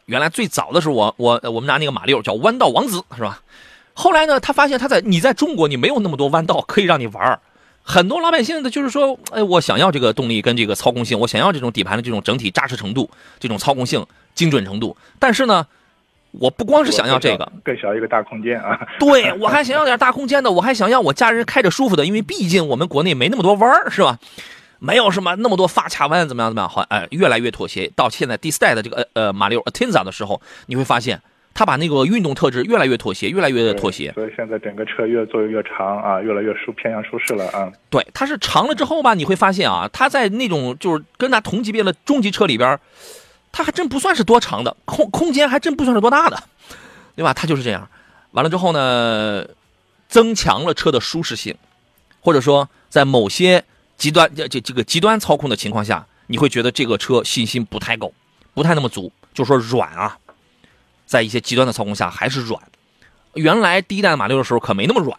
[0.05, 3.41] 原来最早的时候，我我我们拿那个马六叫弯道王子，是吧？
[3.99, 7.39] 后来呢，他发现他在你在中国你没有那么多弯道可以让你玩
[7.83, 13.09] 很多老百姓的就是说，哎，我想要这个动力跟这个操控性，我想要这种底盘的这种整体扎实程度，
[13.39, 14.05] 这种操控性。
[14.35, 15.67] 精准程度，但是呢，
[16.31, 18.79] 我不光是想要这个，更想要一个大空间啊！
[18.97, 24.17] 对我还想要点大空间的，我还想要我家人开着舒服的，因为毕竟我们国内没那么多弯儿，是吧？
[24.77, 26.69] 没有什么那么多发卡弯，怎么样怎么样？
[26.69, 27.91] 好，哎，越来越妥协。
[27.97, 31.21] 到现在第四代的这个呃呃马六 Atenza 的时候，你会发现
[31.53, 34.11] 它把那个运动特质越来越妥协，越来越妥协。
[34.13, 37.71] 所以现在整个车越做越长啊，越来越舒偏向舒适了啊。
[37.89, 42.79] 对，它是长了之后吧，你会发现啊，它在那种就是跟它同级别的中级车里边。
[43.51, 46.37] 它还真不算是多长的空空间，还真不算是多大的，
[47.15, 47.33] 对吧？
[47.33, 47.89] 它就是这样。
[48.29, 49.43] 完了之后呢，
[50.07, 51.55] 增强了车的舒适性，
[52.21, 53.65] 或者说在某些
[53.97, 58.13] 极端这这这个极端操控的情况下，你会觉得这个车信心不太够，
[58.53, 60.15] 不太那么足，就说软啊，
[61.09, 62.61] 在一些极端的操控下还是软。
[63.33, 65.17] 原来第一代马六的时候可没那么软，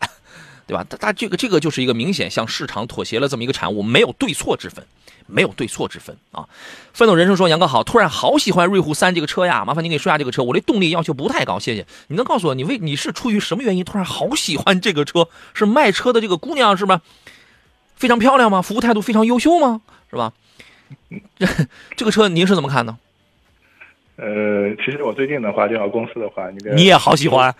[0.68, 0.86] 对吧？
[0.88, 4.86] 它它这个这个就是一个明显向市场妥协了这么一个产物，没有对错之分。
[5.32, 6.48] 没有对错之分啊！
[6.92, 10.42] 奋斗人生说：“杨哥好，突然好喜欢瑞虎三这个车呀，麻烦您给说下这个车。
[10.42, 11.86] 我对动力要求不太高，谢谢。
[12.08, 15.28] 你能告诉我，你为你是出于什么原因突然好喜欢这个车？
[15.54, 17.00] 是卖车的这个姑娘是吧？
[17.94, 18.60] 非常漂亮吗？
[18.60, 19.82] 服务态度非常优秀吗？
[20.10, 20.32] 是吧？
[21.38, 21.46] 这
[21.96, 22.98] 这个车您是怎么看呢？”
[24.20, 27.52] 呃，其实我最近的话，电话公司的话，你你也好喜欢，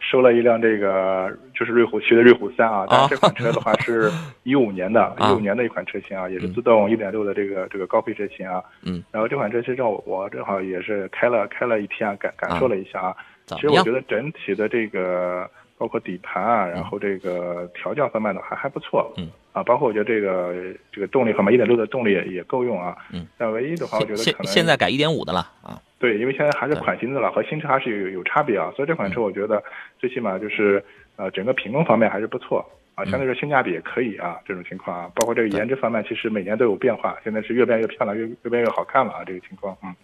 [0.00, 4.10] 收了一辆这个就是瑞虎七的瑞虎三啊，但是这款车的话 是
[4.42, 8.62] 一五年的，一五年的一款车型啊，也是自动一点六的这个这个高配车型啊。
[8.82, 9.04] 嗯。
[9.12, 13.14] 然后这款车其实我我正好也是开了开了一天，感感受了一下啊。
[13.48, 19.12] 其实我觉得整体的这个包括底盘啊，然后这个调教方面的还还不错。
[19.16, 19.28] 嗯。
[19.52, 20.54] 啊，包括我觉得这个
[20.92, 22.94] 这个动力方面，一点六的动力也也够用啊。
[23.10, 23.26] 嗯。
[23.38, 25.80] 但唯一的话，我觉得可能现在改一点五的了啊。
[25.98, 29.62] 对，因为现在还是款型的了，和新车还是有有差别啊，所以这款车我觉得
[29.98, 30.84] 最起码就是
[31.16, 32.62] 呃整个品控方面还是不错
[32.94, 39.94] 啊，相对说性价比也可以啊，这种情况啊，包括这个颜值方面，其实每年都有变化，现在是越变越漂亮，越越变越好看了啊，这个情况，嗯，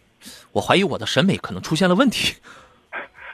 [0.52, 2.36] 我怀疑我的审美可能出现了问题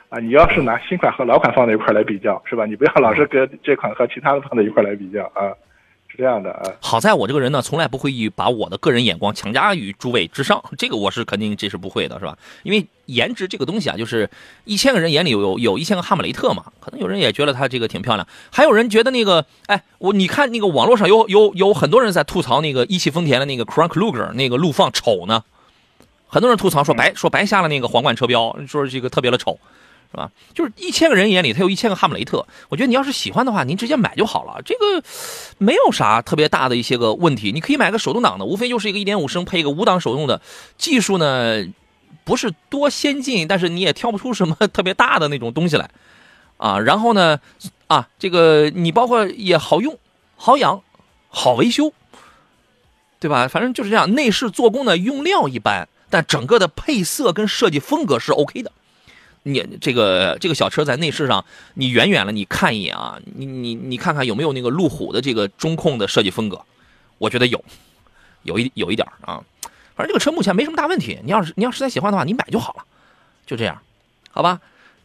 [0.08, 2.64] 啊，你要是拿新款和老款放在一块来比较，是吧？
[2.64, 5.52] 你不要老是跟这款和其他的放在一块来比较啊。
[6.10, 12.34] 是这样的啊，好在我这个人呢，从来不会以把我的个人眼光强加于诸位之上，这个我是肯定这是不会的，是吧？
[12.62, 14.26] 因为颜值这个东西啊，就是
[14.64, 25.44] 一千个人眼里有有有一千个哈姆雷特嘛，可能有人也觉得它这个挺漂亮，还有人觉得那个，哎，我你看那个网络上有有有很多人在吐槽那个一汽丰田的那个 Crown Kluger 那个陆放丑呢，
[26.26, 29.60] 很多人吐槽说白说白瞎了那个皇冠车标，说这个特别的丑。
[30.10, 30.30] 是吧？
[30.54, 32.46] 就是一千个人眼里，他有一千个哈姆雷特。
[32.68, 34.60] 我觉得你要是喜欢的话，您直接买就好了。
[34.64, 35.02] 这个
[35.58, 37.52] 没有啥特别大的一些个问题。
[37.52, 40.40] 你可以买个手动挡的，无非就是一个一点五升配一个五档手动的，
[40.78, 41.62] 技术呢
[42.24, 45.90] 不是多先进，但是你也挑不出什么 特别大的那种东西来
[46.56, 46.78] 啊。
[46.78, 47.38] 然后呢，
[47.86, 49.98] 啊，这个你包括也好用、
[50.36, 50.82] 好养、
[51.28, 51.92] 好维修，
[53.20, 53.46] 对吧？
[53.46, 54.14] 反正就是这样。
[54.14, 55.88] 内饰做工呢用料一般。
[56.10, 58.72] 但整个的配色跟设计风格是 OK 的。
[59.52, 61.44] 你这个这个小车在内饰上，
[61.74, 66.60] 你远远了你看一眼啊，你你你看看有没有那个路虎的这个中控的设计风格？
[67.18, 67.64] 我觉得有，
[68.42, 69.42] 有一有一点啊。
[69.96, 72.84] 反正这个车目前没什么大问题，你要是你要实在喜欢的话，你买就好了，
[73.44, 73.82] 就这样，
[74.30, 74.60] 好吧？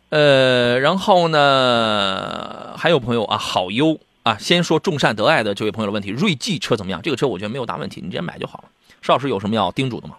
[0.09, 7.01] 呃，然后呢，还有朋友啊，好优啊，先说众善得爱的这位朋友的问题，锐际车怎么样？
[7.01, 8.65] 这个车我觉得没有大问题，你直接买就好了。
[9.01, 10.15] 邵老师有什么要叮嘱的吗？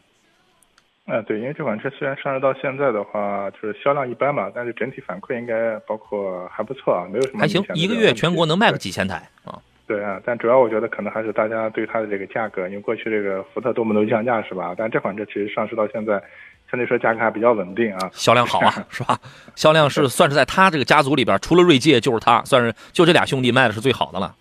[1.06, 9.60] 嗯，对，因为这款车虽然上市到现在的话，就是销量一般嘛，但是整体反馈应该包括还不错啊，没有什么还行，一个月全国能卖个几千台啊。
[9.86, 14.74] 对啊，但主要我觉得可能还是大家对它的这个价格，因为过去这个福特多么都降价是吧？
[14.76, 16.22] 但这款车其实上市到现在。
[16.70, 19.16] 相对说价格还比较稳定啊，销量好啊， 是吧？
[19.54, 24.34] 销量是算是在他这个家族里边，除了锐界就是他，算是就这俩兄弟卖的是最好的了。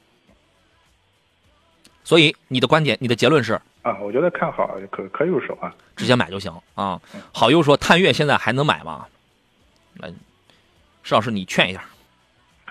[2.04, 3.97] 所以你的观点，你的结论是啊？
[3.99, 6.99] 我觉得看好，可可以入手啊，直接买就行啊。
[7.32, 9.06] 好又说探岳现在还能买吗？
[9.93, 10.08] 那
[11.04, 11.84] 石老师你劝一下。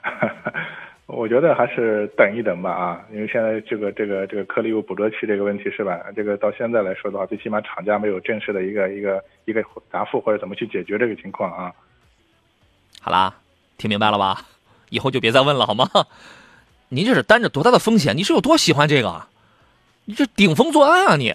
[1.06, 6.00] 我觉得还是等一等吧啊，因为现在这个这个这个颗粒物捕捉器这个问题是吧？
[6.16, 11.72] 这个到现在来说的话，最起码厂家没有正式的一个一个一个答复或者怎么去解决这个情况啊。
[13.00, 13.34] 好啦，
[13.76, 14.42] 听明白了吧？
[14.88, 15.88] 以后就别再问了好吗？
[16.94, 18.14] 您这是担着多大的风险？
[18.18, 19.26] 你是有多喜欢这个？
[20.04, 21.34] 你这顶风作案啊你？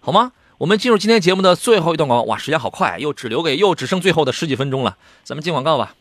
[0.00, 0.32] 好吗？
[0.58, 2.24] 我们进入今天节目的最后一段广告。
[2.24, 5.94] 哇，时间好快，又只留给又只剩最后的十几分钟了，咱们进广告吧。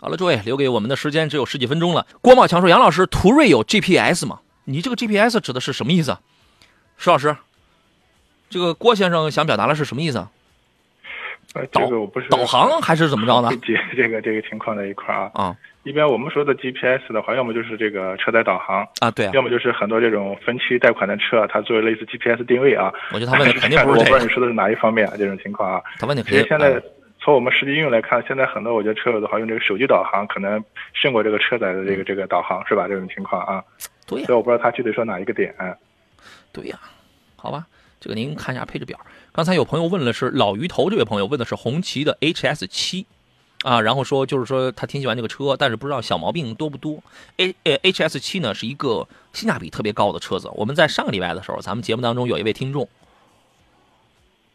[0.00, 2.04] 好了，诸位，留给我们的时间只有十几分钟了。
[2.20, 4.40] 郭茂强说：“杨老师，途锐有 GPS 吗？
[4.64, 6.18] 你这个 GPS 指的是什么意思？”
[6.98, 7.36] 石老师，
[8.50, 10.26] 这个郭先生想表达的是什么意思？
[11.54, 13.48] 呃，这个我不是导航还是怎么着呢？
[13.64, 15.30] 解这个这个情况的一块啊。
[15.32, 15.56] 啊，
[15.88, 22.92] 一般我们说的 GPS 的话，要么就是这个车载导航啊，对，要么就是很多这种分期贷款的车，它作为类似 GPS 定位啊。
[23.12, 24.04] 我觉得他问的肯定不是这个。
[24.04, 25.14] 我不知道你说的是哪一方面啊？
[25.16, 25.82] 这种情况啊。
[25.98, 26.46] 他问的肯定。
[26.46, 26.82] 现在。
[27.20, 30.64] 从我们实际应用来看，现在很多我觉得车友的话用这个手机导航可能
[30.94, 32.86] 胜过这个车载的这个这个导航，是吧？
[32.86, 33.62] 这种情况啊，
[34.06, 34.26] 对呀。
[34.26, 35.52] 所以我不知道他具体说哪一个点。
[36.52, 36.78] 对呀，
[37.34, 37.66] 好吧，
[37.98, 38.96] 这个您看一下配置表。
[39.32, 43.04] 刚才有朋友问了是老鱼头，这位朋友问的是红旗的 HS 七
[43.62, 47.02] 啊，然后说就是说他挺喜欢这个车，但是不知道小毛病多不多。
[47.38, 50.48] A 呃 HS 七呢是一个性价比特别高的车子。
[50.54, 52.88] 我们在上个礼拜的时候，咱们节目当中有一位听众。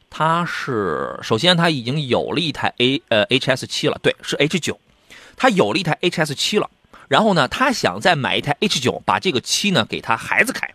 [0.10, 4.80] 他是首先他已经有了一台 A 呃 HS 七了，对，是 H 九，
[5.36, 6.70] 他有了一台 HS 七了，
[7.08, 10.72] 然后呢，他想再买一台 H 九，把这个七呢给他孩子开，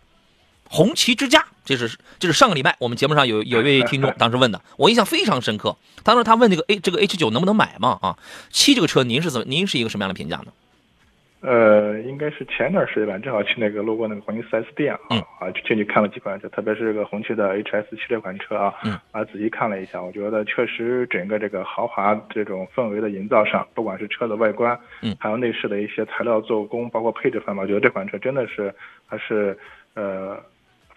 [0.69, 8.17] 红旗之家，这是这是上个礼拜我们节目上有有一位听众当时问的，我印象非常深刻，当时他问这个 A 这个 H 九能不能买嘛啊，
[8.49, 10.47] 七这个车您是怎么您是一个什么样的评价呢？
[11.41, 18.73] 呃，应该是前段时间吧，正好去那个路过那个红旗四 S 店啊，啊，进去看了几款车，特别是这个红旗的 HS 七这款车啊，
[19.11, 28.75] 啊，仔细看了一下，我觉得确实整个这个豪华这种氛围的营造上，不管是车的外观，嗯，还有内饰的一些材料做工，包括配置方面，我觉得这款车真的是
[29.07, 29.57] 还是
[29.93, 30.37] 呃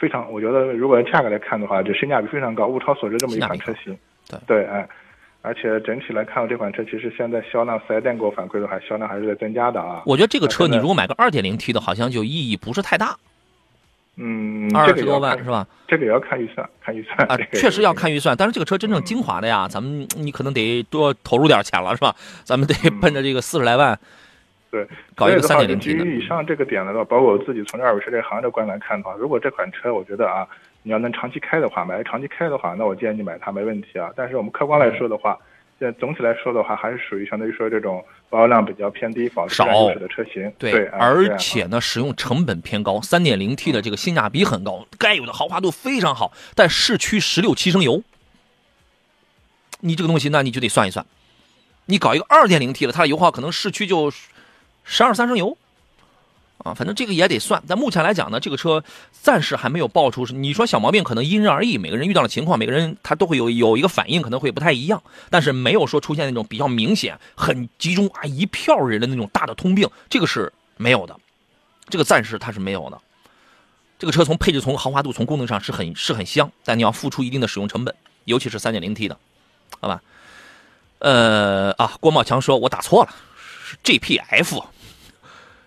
[0.03, 3.97] 非常，我觉得如果价格来看的话，就性价比非常高，物超所值这么一款车型，
[4.29, 4.89] 对对，哎。
[5.45, 10.01] 而且整体来看，这款车其实现在销量四 S 店给我反馈的话，销量还是在增加的啊。
[10.07, 13.17] 我觉得这个车你如果买个二点零 T 的，好像就意义不是太大。
[14.15, 15.67] 嗯，二十多万是吧？
[15.89, 18.37] 这个也要看预算，看预算啊， 确实要看预算。
[18.37, 22.15] 但是这个车真正精华的呀，咱们你可能得多投入点钱了，是吧？
[22.45, 23.99] 咱们得奔着这个四十来万，
[24.73, 26.03] 对，搞一个三点零 T 的。
[26.03, 30.49] 基于以上这个点的话，包括我自己从这二手车这个行业的观来看的话，如果这款车，我觉得啊，
[30.83, 34.11] 你要能长期开的话，买来长期开的话，那我建议你买它没问题啊。
[34.17, 35.39] 但是我们客观来说的话。
[35.79, 40.53] 现在总体来说的话，还是属于相对于说这种保有量比较偏低、保值优势的车型。
[40.57, 48.01] 对，而且呢，使用成本偏高三点零 T 的这个性价比很高，该有的豪华度非常好，但市区十六七升油，
[49.81, 51.05] 你这个东西那你就得算一算，
[51.87, 54.09] 你搞一个二点零 T 的，它的油耗可能市区就
[54.85, 55.57] 十二三升油。
[56.59, 57.61] 啊，反正这个也得算。
[57.67, 60.25] 但目前来讲呢，这个车暂时还没有爆出。
[60.27, 65.03] 你说小毛病可能因人而异，每个人遇到的情况，每个人他都会有有一个反应，可能会不太一样。
[65.29, 71.19] 但是没有说出现那种比较明显、很集中啊一票人的那种大的通病，这个是没有的。
[71.89, 73.01] 这个暂时它是没有的。
[73.99, 77.93] 这个车从配置、从豪华度、从功能上是很是很香，但你要付出一定的使用成本，
[78.25, 79.19] 尤其是 3.0T 的，
[79.81, 80.01] 好吧？
[81.01, 83.13] 呃啊，郭茂强说，我打错了，
[83.65, 84.63] 是 GPF。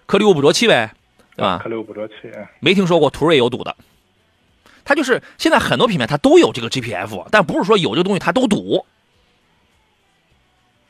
[0.06, 0.92] 颗粒物捕捉器呗，
[1.36, 1.60] 对吧？
[1.64, 2.14] 颗粒物捕捉器，
[2.60, 3.76] 没听说过途锐有堵的。
[4.84, 8.86] 它就是现在很多品牌它都有这个 GPF，但不是说有这个东西它都堵，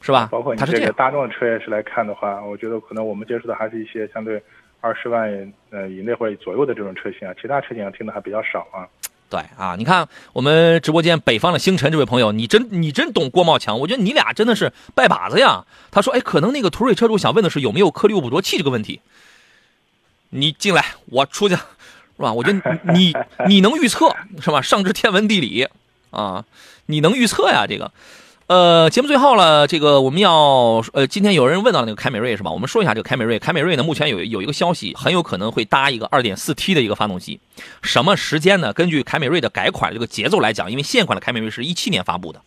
[0.02, 0.28] 是吧？
[0.30, 4.44] 包括你这个大众的车也是来看的话，我觉得可能我们接触的还是一些相对
[4.82, 8.86] 二十万呃以内或者左右的这种车型啊，其他车型听的还比较少啊。
[9.28, 15.66] 对啊，你看我们直播间北方的星辰这位朋友，你真你真懂郭茂强，我觉得你俩真的是拜把子呀。
[15.92, 19.02] 他说，哎，可能那个途锐车主想问的是有没有颗粒物捕捉器这个问题。
[20.30, 21.62] 你进来，我出去，是
[22.22, 22.32] 吧？
[22.34, 23.16] 我觉得你
[23.48, 24.62] 你能预测是吧？
[24.62, 25.68] 上知天文地理
[26.12, 26.46] 啊，
[26.86, 27.92] 你能预测呀这个。
[28.48, 32.52] 呃，节目最后了，这个我们要呃，今天有人问到那个凯美瑞是吧？
[32.52, 33.40] 我们说一下这个凯美瑞。
[33.40, 37.40] 凯美瑞呢，目前有有一个消息，很有可能会搭一个 2.4T 的一个发动机。
[37.82, 38.72] 什么时间呢？
[38.72, 42.40] 根据凯美瑞的改款这个节奏来讲，因为现款的凯美瑞是一七年发布的，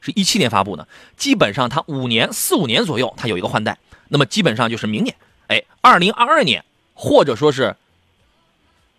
[0.00, 0.86] 是一七年发布的，
[1.16, 3.76] 基本上它五年四五年左右它有一个换代，
[4.10, 5.16] 那么基本上就是明年，
[5.48, 6.64] 哎，二零二二年，
[6.94, 7.74] 或者说是，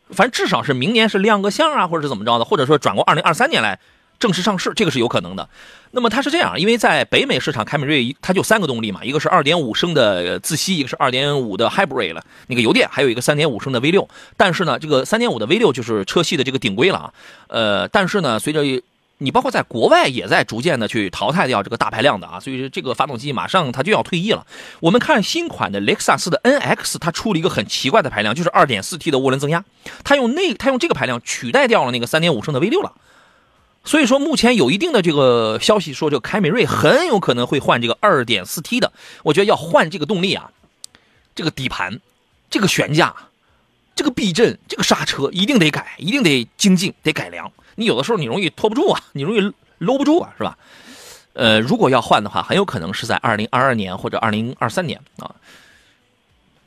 [0.10, 3.80] 反正至少是明年是亮个相啊，或者是怎么着的，或者说转过二零二三年来。
[4.20, 5.48] 正式上市，这个是有可能的。
[5.96, 14.08] 那么它是这样，因为在北美市场，凯美瑞它就三个动力嘛，一个是2.5升的自吸，一个是2.5的 Hybrid 了，那个油电，还有一个3.5升的 V6。
[14.36, 17.14] 但是呢，这个3.5的 V6 就是车系的这个顶规了啊。
[17.48, 18.64] 呃，但是呢，随着
[19.20, 24.44] 你包括在国外也在逐渐的去淘汰掉这个大排量的啊，所以说这个发动机马上它就要退役了。
[24.80, 29.64] 我们看新款的雷克萨斯的 NX，它出了一个很奇怪的排量，就是 2.4T 的涡轮增压，
[30.04, 32.94] 它用那它用这个排量取代掉了那个3.5升的 V6 了。
[33.86, 38.94] 所以说，目前有一定的这个消息说，这个凯美瑞很有可能会换这个 2.4T 的。
[39.24, 40.52] 我觉得要换这个动力啊，
[41.36, 42.00] 这个底盘、
[42.50, 43.14] 这个悬架、
[43.96, 47.52] 这个避震、这个刹车一定得改，一定得精进，得改良。
[47.76, 50.58] 你有的时候你容易拖不住啊，你容易搂不住啊，是吧？
[51.34, 55.36] 呃，如果要换的话，很有可能是在2022年或者2023年啊。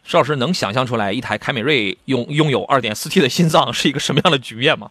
[0.04, 4.90] 邵老师能想象出来一台凯美瑞拥拥有 2.4T 的心脏是一个什么样的局面吗？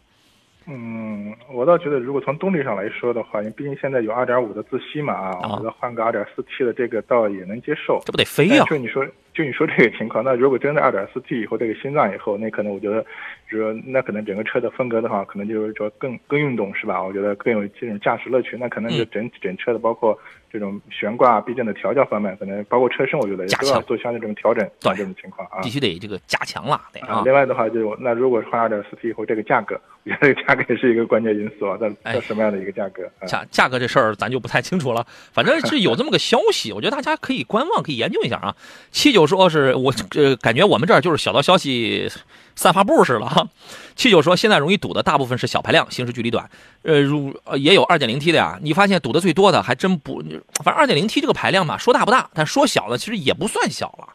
[0.68, 8.02] 嗯，我倒觉得，如果从动力上来说的话，因为毕竟现在有二点五的自吸嘛，啊，我觉得换个二点四 T 的这个倒也能接受。
[8.04, 8.66] 这不得飞呀？
[8.68, 13.06] 就你说，就你说这个情况，那如果真的二点四 T 以后这个心脏以后，那可能我觉得，
[13.48, 17.04] 说那可能整个车的风格的话，可能就是说更更运动是吧？
[17.04, 18.58] 我觉得更有这种驾驶乐趣。
[18.58, 20.18] 那可能就整整车的包括
[20.56, 24.66] 这种悬挂避震的调教方面，可能包括车身，我觉得都要做相应这种调整。
[24.80, 27.22] 对这种情况啊，必须得这个加强了，得啊。
[27.26, 33.04] 另外的话，就那如果换二点四 T 以后，这个价格，我觉得这个价格也是一个关键因素啊，在在什么样的一个价格？
[33.28, 38.56] 价价格这事儿咱就不太清楚了，反正是有这么个消息，我觉得大家可以观望，可以研究一下啊。
[38.92, 42.10] 七九说是我呃，感觉我们这儿就是小道消息
[42.56, 43.48] 散发布似的哈。
[43.96, 46.50] 七九说现在容易堵的大部分是小排量，行驶距离短，
[46.84, 48.58] 呃，如也有 2.0T 的呀。
[48.62, 50.24] 你发现堵的最多的还真不，
[50.64, 54.10] 反正 2.0T 这个排量嘛，说大不大，但说小了，其实也不算小了，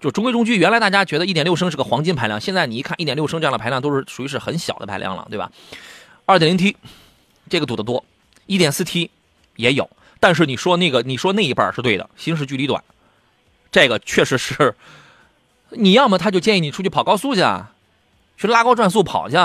[0.00, 0.56] 就中规中矩。
[0.56, 5.50] 原来大家觉得1.6升是个黄金排量，现在你一看1.6升这样的排量都是属于是很小的排量了，对吧
[6.26, 6.74] ？2.0T
[7.48, 8.04] 这个堵得多。
[8.46, 9.10] 一点四 T
[9.54, 9.88] 也有，
[10.18, 12.82] 但是你说那个，你说那一半是对的，行驶距离短，
[13.70, 14.74] 这个确实是。
[15.72, 17.70] 你要么他就建议你出去跑高速去啊，
[18.40, 19.36] 去拉高转速跑去。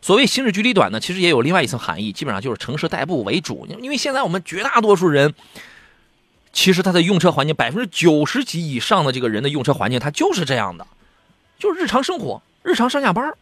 [0.00, 3.66] 所谓行驶距离短呢，其实也有另外一层含义，基本上就是城市代步为主。
[3.80, 5.34] 因为现在我们绝大多数人，
[6.52, 10.86] 其实他的用车环境百分之九十几以上的这个人的用车环境，他就是这样的，
[11.58, 13.34] 就是日常生活、日常上下班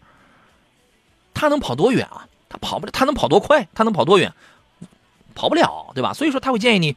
[1.34, 2.26] 他能跑多远啊？
[2.48, 3.68] 他跑不了，他能跑多快？
[3.74, 4.32] 他能跑多远？
[5.34, 6.14] 跑不了，对吧？
[6.14, 6.96] 所以说他会建议你，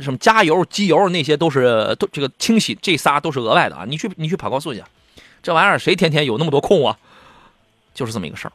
[0.00, 3.84] 什么加油、机油那些都是都这个清洗这仨都是额外的啊。
[3.86, 4.82] 你去你去跑高速去，
[5.42, 6.96] 这玩意儿谁天天有那么多空啊？
[7.98, 8.52] 就是这么一个事儿，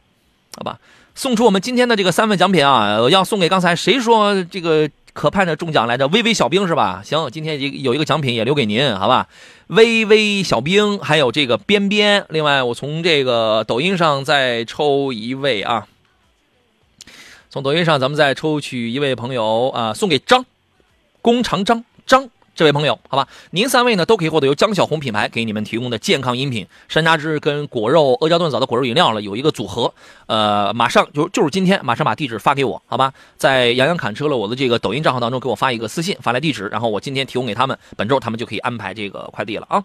[0.56, 0.80] 好吧？
[1.14, 6.08] 送出我们今天的这个三份奖品啊，要送给刚才谁说这个可盼着中奖来着？
[6.08, 7.02] 微微小兵是吧？
[7.04, 9.28] 行，今天有一个奖品也留给您，好吧？
[9.66, 15.86] 微微小兵还有这个边边，另外我从这个抖音上再抽一位啊。
[17.50, 20.46] 从抖音上，咱们再抽取一位朋友啊，送给张
[21.20, 23.26] 弓长张张这位朋友，好吧？
[23.50, 29.92] 您三位呢都可以获得由江小红品牌给你们提供的健康饮品山楂汁跟果肉阿胶炖枣的果肉饮料了，有一个组合。
[30.26, 33.12] 呃，马上就就是今天，马上把地址发给我，好吧？
[33.36, 39.82] 在杨洋侃车了我的这个抖音账号当中给我发一个私信，发来地址，然后我今天提供给他们，本周他们就可以安排这个快递了啊。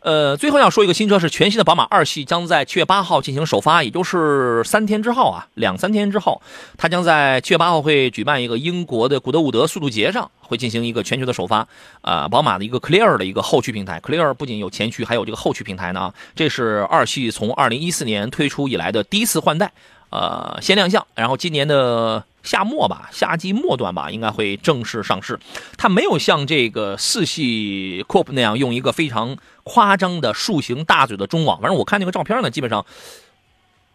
[0.00, 6.40] 呃，最后要说一个新车是全新的宝马二系，将在七月八号进行首发，也就是三天之后啊，两三天之后，
[6.78, 11.68] 它将在七月八号会举办一个英国的古德伍德速度节上，会进行一个全球的首发。
[12.00, 19.70] 啊，宝马的一个 Clear 的一个后驱平台，Clear 不仅有前驱，还有这个后驱平台呢，这是二系从二零一四年推出以来的第一次换代，
[20.08, 22.24] 呃，先亮相，然后今年的。
[22.42, 25.38] 夏末吧，夏季末段吧，应该会正式上市。
[25.76, 29.36] 它没有像这个四系 Coupe 那样用一个非常
[29.72, 32.84] 夸张的竖形大嘴的中网，反正我看那个照片呢，基本上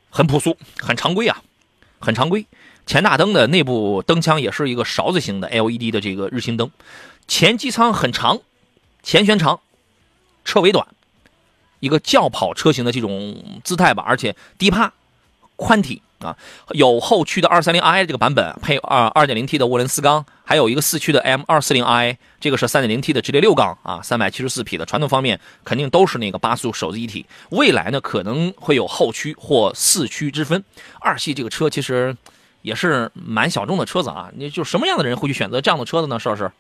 [0.09, 1.41] 很朴素、很常规啊，
[1.99, 2.47] 很常规。
[2.85, 6.71] 前大灯的内部灯腔也是一个勺子型的 LED 的这个日行灯，
[7.27, 8.39] 前机舱很长，
[9.03, 9.59] 前悬长，
[10.45, 10.87] 车尾短，
[11.81, 14.93] 一个轿跑车型的这种姿态吧，而且低趴。
[15.55, 16.35] 宽体啊，
[16.71, 24.85] 有后驱的 230i 这个版本，配二 2.0T 的涡轮四缸，还有一个四驱的 M240i，这个是 3.0T 的直列六缸啊，374匹的。
[24.85, 27.25] 传动方面肯定都是那个八速手自一体。
[27.49, 30.63] 未来呢可能会有后驱或四驱之分。
[30.99, 32.15] 二系这个车其实
[32.61, 36.19] 也是蛮小众的车子啊，你就什么样的人会去选择这样的车子呢？
[36.19, 36.51] 石老师？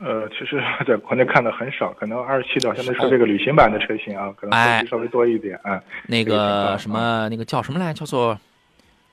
[0.00, 5.82] 呃，其实 在国内看的很少，可能二七的相对是这个旅行版的车型啊，可能后驱稍微多一点啊。
[6.06, 7.92] 那个什么，那个叫什么来？
[7.92, 8.38] 叫做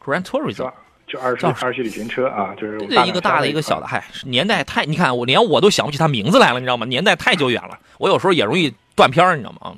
[0.04, 0.72] Grand Tourism，
[1.08, 6.86] 就二十二系旅行车啊，就是一个大的一个小的，嗨，年代太，你看我连我都想不起它名字来了，你知道吗？
[6.86, 9.60] 年代太久远了，我有时候也容易断片儿，你知道吗？
[9.62, 9.74] 啊，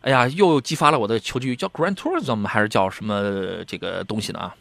[0.00, 4.40] 哎呀，又激发了我的求知欲，叫 Grand Tourism 还是叫什么这个东西呢？
[4.40, 4.54] 啊，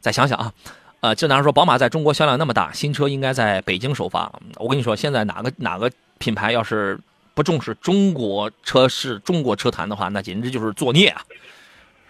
[0.00, 0.52] 再想想啊。
[1.00, 4.32] 呃，这男说，宝马在中国销量那么大，新车应该在北京首发。
[4.56, 6.98] 我跟你说，现在哪个哪个品牌要是
[7.34, 11.22] 不重视中国车市、中国车坛的话，那简直就是作孽啊，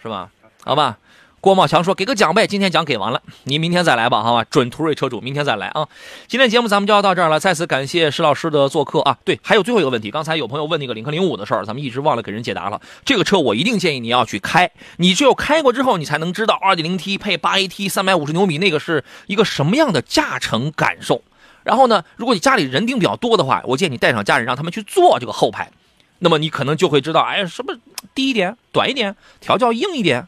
[0.02, 0.30] 是吧？
[0.64, 0.96] 好吧。
[1.40, 4.44] 郭茂强说：“给个奖呗，今天奖给完了，你明天再来吧，好吧？
[4.50, 5.86] 准途锐车主，明天再来啊！
[6.26, 9.16] 今天节目咱们就要到这儿了，再次感谢石老师的做客啊！
[9.24, 12.80] 对，还有最后一个问题，刚才有朋友问那个领克零五的事儿，咱们一直忘了给人解答了。
[13.04, 21.22] 这个车我一定建议你要去开，你只有开过之后，你才能知道 2.0T 配 8AT 350牛米那个是一个什么样的驾乘感受。
[21.62, 25.70] 然后呢，如果你家里人丁比较多的话，我建议你带上家人，让他们去坐这个后排，
[26.18, 27.76] 那么你可能就会知道，哎，什么
[28.12, 30.26] 低一点、短一点、调教硬一点，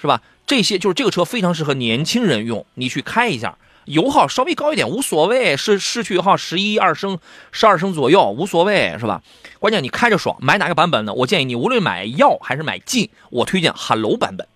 [0.00, 7.18] 是吧？”这些就是这个车非常适合年轻人用，你去开一下，油耗稍微高一点无所谓，市市区油耗十一二升、
[7.50, 9.22] 十二升左右无所谓，是吧？
[9.58, 10.36] 关键你开着爽。
[10.40, 11.14] 买哪个版本呢？
[11.14, 14.46] 我建议你无论买耀还是买劲，我推荐 Hello 版本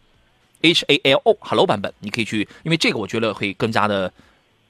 [0.62, 4.12] ，H A L O Hello 版本，你可以去，因为这个我觉得会更加的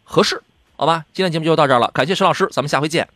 [0.04, 0.42] 合适，
[0.76, 1.04] 好吧？
[1.12, 3.08] 今天节目就到这儿了，感谢石老师，咱们下回见。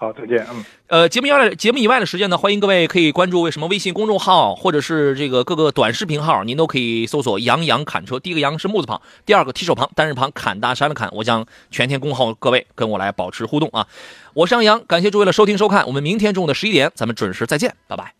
[0.00, 0.46] 好，再见。
[0.50, 8.16] 嗯，呃，节目以外节目以外的时间呢，欢迎各位可以关注为什么微信公众号，或者是这个各个短视频号，您都可以搜索“杨洋砍车”。
[8.18, 11.10] 第一个“杨”是木字旁，第二个提手旁，单人旁，砍大山的砍。
[11.12, 13.86] 我将全天恭候各位跟我来保持互动啊！
[14.32, 18.19] 我是杨洋，感谢诸位的收听收看，我们明天中午的十一点，咱们准时再见，拜拜。